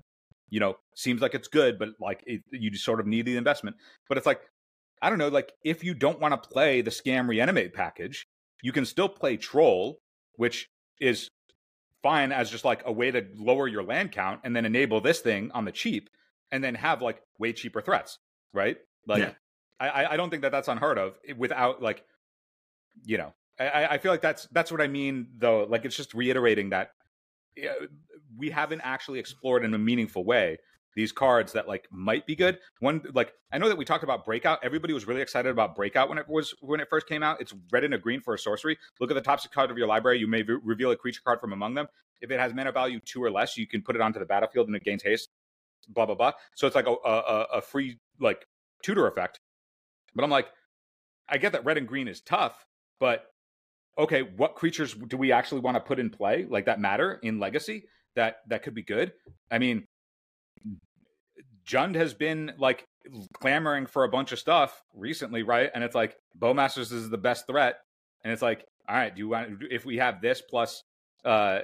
[0.50, 3.38] you know, seems like it's good, but like it, you just sort of need the
[3.38, 3.76] investment.
[4.10, 4.42] But it's like,
[5.02, 8.28] I don't know, like if you don't want to play the scam reanimate package,
[8.62, 10.00] you can still play troll,
[10.36, 11.30] which is
[12.02, 15.20] fine as just like a way to lower your land count, and then enable this
[15.20, 16.10] thing on the cheap,
[16.52, 18.20] and then have like way cheaper threats,
[18.54, 18.78] right?
[19.06, 19.20] Like.
[19.20, 19.32] Yeah.
[19.80, 22.04] I- I, don't think that that's unheard of eh, without like,
[23.06, 25.68] you know, I, I feel like that's that's what I mean though.
[25.70, 26.92] Like it's just reiterating that
[28.38, 30.58] we haven't actually explored in a meaningful way
[30.96, 32.58] these cards that like might be good.
[32.80, 34.60] One like I know that we talked about Breakout.
[34.64, 37.40] Everybody was really excited about Breakout when it was when it first came out.
[37.40, 38.78] It's red and a green for a sorcery.
[39.00, 40.20] Look at the top six card of your library.
[40.20, 41.88] You may re- reveal a creature card from among them.
[42.20, 44.66] If it has mana value two or less, you can put it onto the battlefield
[44.68, 45.30] and it gains haste.
[45.88, 46.32] Blah blah blah.
[46.56, 48.46] So it's like a a, a free like
[48.84, 49.40] tutor effect.
[50.16, 50.48] But I'm like,
[51.30, 52.66] I get that red and green is tough,
[53.00, 53.26] but
[53.98, 57.40] okay, what creatures do we actually want to put in play like that matter in
[57.40, 57.86] Legacy
[58.16, 59.14] that that could be good?
[59.52, 59.86] I mean,
[61.66, 62.86] Jund has been like
[63.34, 65.70] clamoring for a bunch of stuff recently, right?
[65.74, 67.80] And it's like Bowmasters is the best threat,
[68.24, 70.84] and it's like, all right, do you want if we have this plus
[71.26, 71.60] uh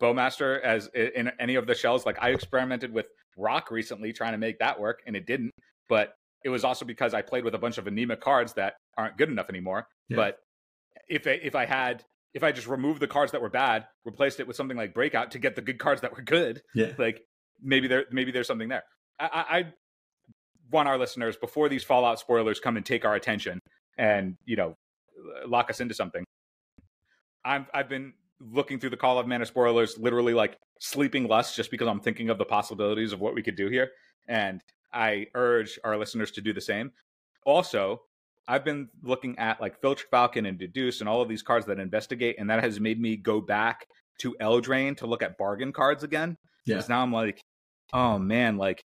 [0.00, 2.06] Bowmaster as in any of the shells?
[2.06, 5.50] Like I experimented with Rock recently trying to make that work, and it didn't.
[5.88, 6.14] But
[6.44, 9.28] it was also because I played with a bunch of anemic cards that aren't good
[9.28, 9.86] enough anymore.
[10.08, 10.16] Yeah.
[10.16, 10.38] But
[11.08, 12.04] if I, if I had
[12.34, 15.30] if I just removed the cards that were bad, replaced it with something like Breakout
[15.32, 16.92] to get the good cards that were good, Yeah.
[16.98, 17.22] like
[17.62, 18.82] maybe there maybe there's something there.
[19.20, 19.66] I, I, I
[20.70, 23.58] want our listeners before these Fallout spoilers come and take our attention
[23.98, 24.74] and you know
[25.46, 26.24] lock us into something.
[27.44, 31.88] I've I've been looking through the Karlov Manor spoilers, literally like sleeping less, just because
[31.88, 33.90] I'm thinking of the possibilities of what we could do here,
[34.28, 34.62] and
[34.92, 36.92] I urge our listeners to do the same.
[37.46, 38.02] Also,
[38.46, 41.78] I've been looking at like Filched Falcon and Deduce and all of these cards that
[41.78, 43.86] investigate, and that has made me go back
[44.20, 46.36] to Eldraine to look at bargain cards again.
[46.66, 46.82] Yeah.
[46.88, 47.40] Now I'm like,
[47.92, 48.80] oh man, like,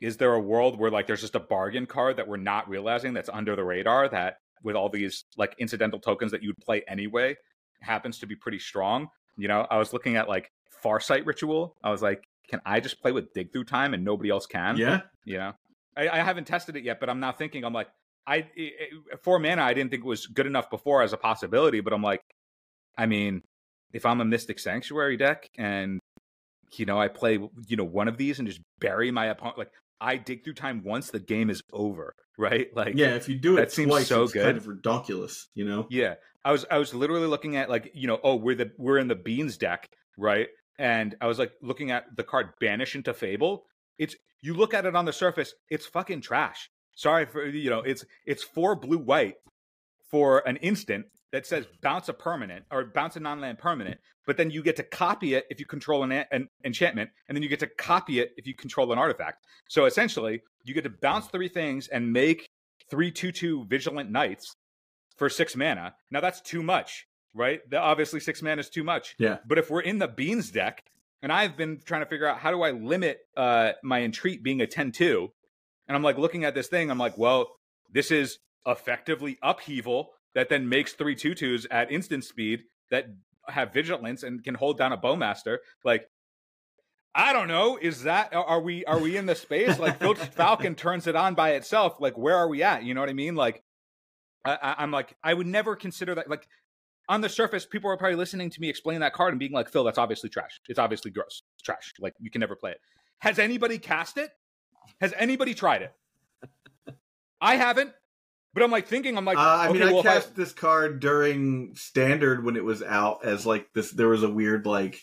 [0.00, 3.14] is there a world where like there's just a bargain card that we're not realizing
[3.14, 7.34] that's under the radar that with all these like incidental tokens that you'd play anyway
[7.80, 9.08] happens to be pretty strong?
[9.36, 10.48] You know, I was looking at like
[10.84, 11.74] Farsight Ritual.
[11.82, 14.76] I was like, can I just play with Dig Through Time and nobody else can?
[14.76, 15.00] Yeah.
[15.24, 15.52] You know,
[15.96, 17.88] I, I haven't tested it yet, but I'm now thinking, I'm like,
[18.26, 21.16] I it, it- four mana, I didn't think it was good enough before as a
[21.16, 22.20] possibility, but I'm like,
[22.98, 23.42] I mean,
[23.92, 26.00] if I'm a Mystic Sanctuary deck and
[26.76, 27.34] you know I play
[27.68, 29.70] you know one of these and just bury my opponent, like
[30.00, 32.68] I dig through time once, the game is over, right?
[32.74, 34.44] Like, Yeah, if you do it twice, so it's good.
[34.44, 35.86] kind of redonkulous, you know?
[35.90, 36.14] yeah.
[36.44, 39.08] I was I was literally looking at like you know oh we're the we're in
[39.08, 40.46] the beans deck right
[40.78, 43.64] and I was like looking at the card banish into fable
[43.98, 47.80] it's you look at it on the surface it's fucking trash sorry for you know
[47.80, 49.34] it's it's four blue white
[50.08, 51.06] for an instant
[51.36, 54.82] that says bounce a permanent or bounce a non-land permanent but then you get to
[54.82, 58.32] copy it if you control an, an enchantment and then you get to copy it
[58.36, 62.48] if you control an artifact so essentially you get to bounce three things and make
[62.90, 64.56] three two two vigilant knights
[65.16, 65.94] for six mana.
[66.10, 67.60] Now that's too much, right?
[67.68, 69.16] The, obviously, six mana is too much.
[69.18, 69.38] Yeah.
[69.46, 70.84] But if we're in the beans deck,
[71.22, 74.60] and I've been trying to figure out how do I limit uh, my entreat being
[74.60, 75.28] a 10 2,
[75.88, 77.48] and I'm like looking at this thing, I'm like, well,
[77.90, 83.06] this is effectively upheaval that then makes three twos at instant speed that
[83.48, 85.56] have vigilance and can hold down a bowmaster.
[85.82, 86.08] Like,
[87.14, 87.78] I don't know.
[87.80, 89.98] Is that are we are we in the space like
[90.34, 91.96] Falcon turns it on by itself?
[91.98, 92.84] Like, where are we at?
[92.84, 93.34] You know what I mean?
[93.34, 93.64] Like,
[94.44, 96.28] I- I'm like, I would never consider that.
[96.28, 96.46] Like,
[97.08, 99.70] on the surface, people are probably listening to me explain that card and being like,
[99.70, 100.60] Phil, that's obviously trash.
[100.68, 101.42] It's obviously gross.
[101.54, 101.94] It's trash.
[101.98, 102.80] Like, you can never play it.
[103.20, 104.30] Has anybody cast it?
[105.00, 105.92] Has anybody tried it?
[107.40, 107.92] I haven't,
[108.56, 110.34] But I'm like thinking, I'm like, Uh, I okay, mean, well, I if I- cast
[110.34, 113.90] this card during standard when it was out as like this.
[113.90, 114.98] There was a weird like,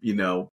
[0.00, 0.50] you know,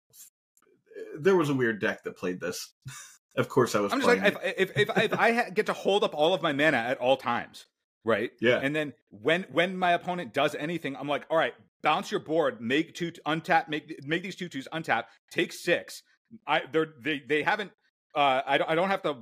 [1.16, 2.74] there was a weird deck that played this.
[3.36, 3.92] of course, I was.
[3.92, 6.42] I'm just playing like, if if if, if I get to hold up all of
[6.42, 7.66] my mana at all times,
[8.04, 8.32] right?
[8.40, 8.58] Yeah.
[8.60, 12.60] And then when when my opponent does anything, I'm like, all right, bounce your board,
[12.60, 16.02] make two untap, make make these two twos untap, take six.
[16.44, 17.70] I they're they they haven't.
[18.16, 19.18] Uh, I don't I don't have to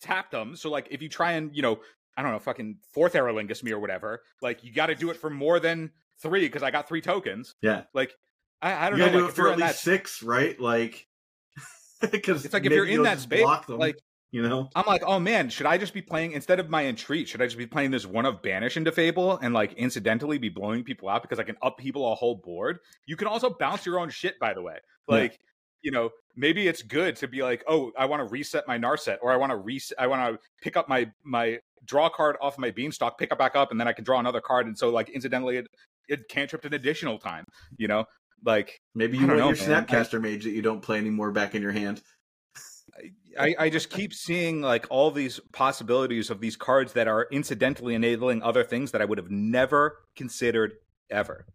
[0.00, 0.56] tap them.
[0.56, 1.80] So like, if you try and you know,
[2.16, 5.16] I don't know, fucking fourth Aerolingus me or whatever, like you got to do it
[5.16, 5.90] for more than
[6.20, 7.54] three because I got three tokens.
[7.60, 8.14] yeah, Like
[8.62, 9.12] I, I don't you know.
[9.12, 10.58] do like, it for at least that, six, right?
[10.58, 11.06] Like,
[12.10, 13.98] because it's like if you're in that space, them, like
[14.32, 17.28] you know, I'm like, oh man, should I just be playing instead of my entreat?
[17.28, 20.48] Should I just be playing this one of banish into Fable and like incidentally be
[20.48, 22.80] blowing people out because I can up people a whole board?
[23.06, 24.78] You can also bounce your own shit, by the way.
[25.08, 25.14] Yeah.
[25.14, 25.38] Like,
[25.82, 29.18] you know, maybe it's good to be like, oh, I want to reset my Narset,
[29.22, 32.36] or I want to reset, I want to pick up my my draw a card
[32.40, 34.76] off my beanstalk, pick it back up, and then I can draw another card, and
[34.76, 35.66] so like incidentally, it
[36.08, 37.44] it cantripped an additional time.
[37.78, 38.04] You know,
[38.44, 39.56] like maybe you want know, your.
[39.56, 42.02] I- Snapcaster Mage that you don't play anymore back in your hand.
[43.38, 47.94] I, I just keep seeing like all these possibilities of these cards that are incidentally
[47.94, 50.72] enabling other things that I would have never considered
[51.10, 51.46] ever.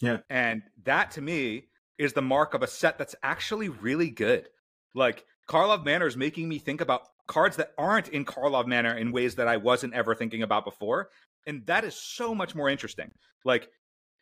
[0.00, 0.18] Yeah.
[0.28, 1.64] And that to me
[1.98, 4.48] is the mark of a set that's actually really good.
[4.94, 9.12] Like Karlov Manor is making me think about cards that aren't in Karlov Manor in
[9.12, 11.10] ways that I wasn't ever thinking about before.
[11.46, 13.12] And that is so much more interesting.
[13.44, 13.68] Like,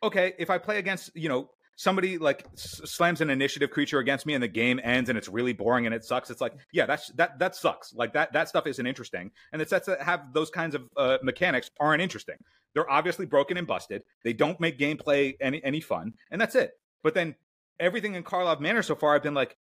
[0.03, 4.25] okay, if I play against, you know, somebody like s- slams an initiative creature against
[4.25, 6.87] me and the game ends and it's really boring and it sucks it's like yeah
[6.87, 7.93] that's that that sucks.
[7.93, 9.31] Like that that stuff isn't interesting.
[9.51, 12.37] And the sets that have those kinds of uh, mechanics aren't interesting.
[12.73, 14.03] They're obviously broken and busted.
[14.23, 16.71] They don't make gameplay any any fun and that's it.
[17.03, 17.35] But then
[17.79, 19.55] everything in karlov manor so far i've been like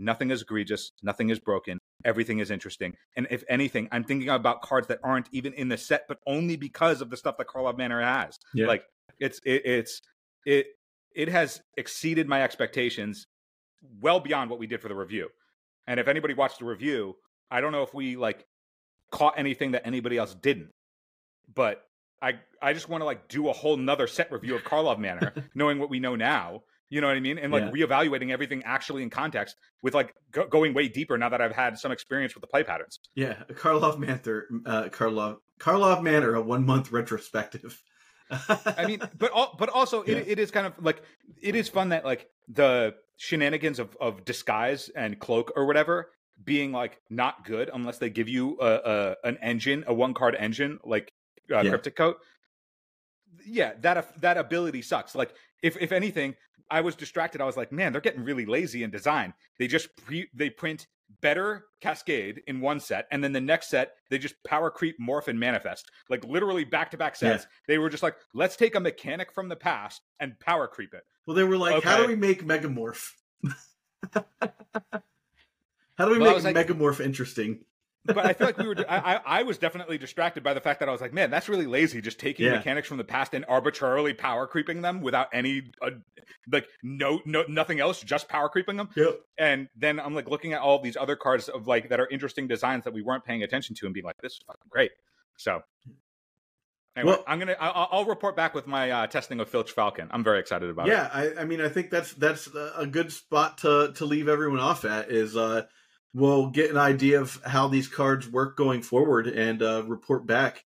[0.00, 4.62] nothing is egregious nothing is broken everything is interesting and if anything i'm thinking about
[4.62, 7.76] cards that aren't even in the set but only because of the stuff that karlov
[7.76, 8.66] manor has Yeah.
[8.66, 8.84] like
[9.18, 10.00] it's it, it's
[10.46, 10.66] it
[11.14, 13.26] it has exceeded my expectations
[14.00, 15.28] well beyond what we did for the review.
[15.86, 17.16] And if anybody watched the review,
[17.50, 18.46] I don't know if we like
[19.10, 20.70] caught anything that anybody else didn't.
[21.52, 21.82] But
[22.22, 25.32] I I just want to like do a whole nother set review of Karlov Manor,
[25.54, 26.62] knowing what we know now.
[26.90, 27.38] You know what I mean?
[27.38, 27.70] And like Yeah.
[27.86, 31.78] reevaluating everything actually in context with like go- going way deeper now that I've had
[31.78, 32.98] some experience with the play patterns.
[33.14, 37.80] Yeah, Karlov Manor, uh, Karlov Karlov Manor, a one month retrospective.
[38.30, 40.16] I mean, but al- but also Yeah.
[40.16, 41.02] it, it is kind of like
[41.40, 46.10] it is fun that like the shenanigans of of disguise and cloak or whatever
[46.42, 50.34] being like not good unless they give you a, a an engine, a one card
[50.38, 51.12] engine like
[51.52, 51.70] uh, Yeah.
[51.70, 52.16] Cryptic Coat.
[53.46, 55.14] Yeah, that that ability sucks.
[55.14, 56.34] Like if if anything,
[56.70, 57.40] I was distracted.
[57.40, 59.34] I was like, man, they're getting really lazy in design.
[59.58, 60.86] They just pre- they print
[61.20, 65.26] better Cascade in one set, and then the next set they just power creep, morph,
[65.28, 65.90] and manifest.
[66.08, 67.32] Like literally back to back Yeah.
[67.36, 67.46] sets.
[67.66, 71.02] They were just like, let's take a mechanic from the past and power creep it.
[71.26, 73.10] well, they were like, "How do we make Megamorph?
[75.98, 77.64] How do we Well, make was like- Megamorph interesting?"
[78.04, 78.76] But I feel like we were.
[78.88, 81.66] I, I was definitely distracted by the fact that I was like, man, that's really
[81.66, 82.00] lazy.
[82.00, 82.52] Just taking Yeah.
[82.52, 85.90] mechanics from the past and arbitrarily power creeping them without any uh,
[86.50, 88.88] like no no nothing else, just power creeping them.
[88.96, 89.20] Yep.
[89.38, 92.48] And then I'm like looking at all these other cards of like that are interesting
[92.48, 94.92] designs that we weren't paying attention to and being like, this is fucking great.
[95.36, 95.60] So
[96.96, 100.08] anyway, Well- I'm gonna I'll, I'll report back with my uh, testing of Filch Falcon.
[100.10, 100.92] I'm very excited about it.
[100.92, 104.28] Yeah, I, I mean, I think that's that's a a good spot to to leave
[104.28, 105.10] everyone off at.
[105.10, 105.64] Is uh,
[106.14, 110.64] we'll get an idea of how these cards work going forward and uh, report back.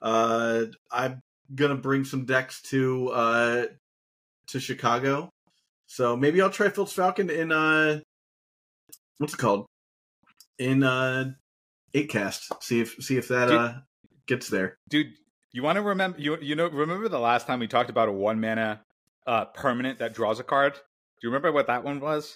[0.00, 1.20] Uh, I'm
[1.54, 3.66] gonna bring some decks to uh
[4.48, 5.30] to Chicago,
[5.86, 8.00] so maybe I'll try Filch Falcon in uh,
[9.18, 9.66] what's it called?
[10.58, 11.32] In uh,
[11.94, 12.52] eight cast.
[12.62, 13.58] See if see if that Dude.
[13.58, 13.74] uh
[14.26, 14.76] gets there.
[14.88, 15.12] dude.
[15.54, 16.18] You want to remember?
[16.18, 18.80] You you know remember the last time we talked about a one mana
[19.26, 20.72] uh, permanent that draws a card?
[20.74, 20.80] Do
[21.22, 22.34] you remember what that one was?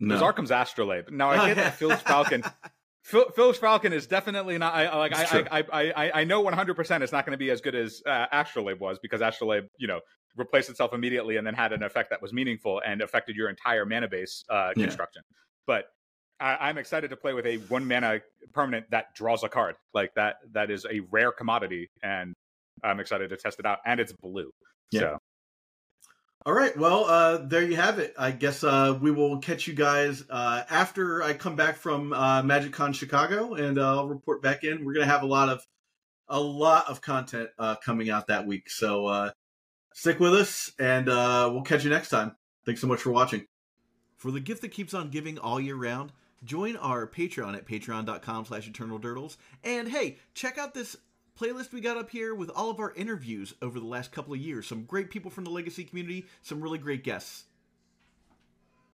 [0.00, 0.14] It No.
[0.14, 1.10] was Arcum's Astrolabe.
[1.10, 2.42] Now I Oh, get that Phil's Falcon.
[3.02, 4.74] Phil, Phil's Falcon is definitely not.
[4.74, 5.12] I like.
[5.14, 5.46] I.
[5.50, 6.74] I, I I I know 100.
[6.74, 9.86] percent It's not going to be as good as uh, Astrolabe was because Astrolabe, you
[9.86, 10.00] know,
[10.36, 13.84] replaced itself immediately and then had an effect that was meaningful and affected your entire
[13.84, 14.84] mana base uh, Yeah.
[14.84, 15.22] construction.
[15.66, 15.84] But
[16.40, 18.20] I, I'm excited to play with a one mana
[18.54, 19.76] permanent that draws a card.
[19.92, 20.36] Like that.
[20.52, 22.32] That is a rare commodity, and
[22.82, 23.78] I'm excited to test it out.
[23.84, 24.50] And it's blue.
[24.90, 25.00] Yeah.
[25.00, 25.18] So
[26.46, 26.76] All right.
[26.76, 28.14] Well, uh, there you have it.
[28.18, 32.42] I guess uh, we will catch you guys uh, after I come back from uh,
[32.42, 34.84] MagicCon Chicago, and uh, I'll report back in.
[34.84, 35.66] We're gonna have a lot of
[36.28, 39.30] a lot of content uh, coming out that week, so uh,
[39.94, 42.36] stick with us, and uh, we'll catch you next time.
[42.66, 43.46] Thanks so much for watching.
[44.16, 46.12] For the gift that keeps on giving all year round,
[46.44, 49.00] join our Patreon at patreon.com slash eternal
[49.62, 50.94] and hey, check out this
[51.38, 54.40] playlist we got up here with all of our interviews over the last couple of
[54.40, 54.66] years.
[54.66, 57.44] Some great people from the Legacy community, some really great guests.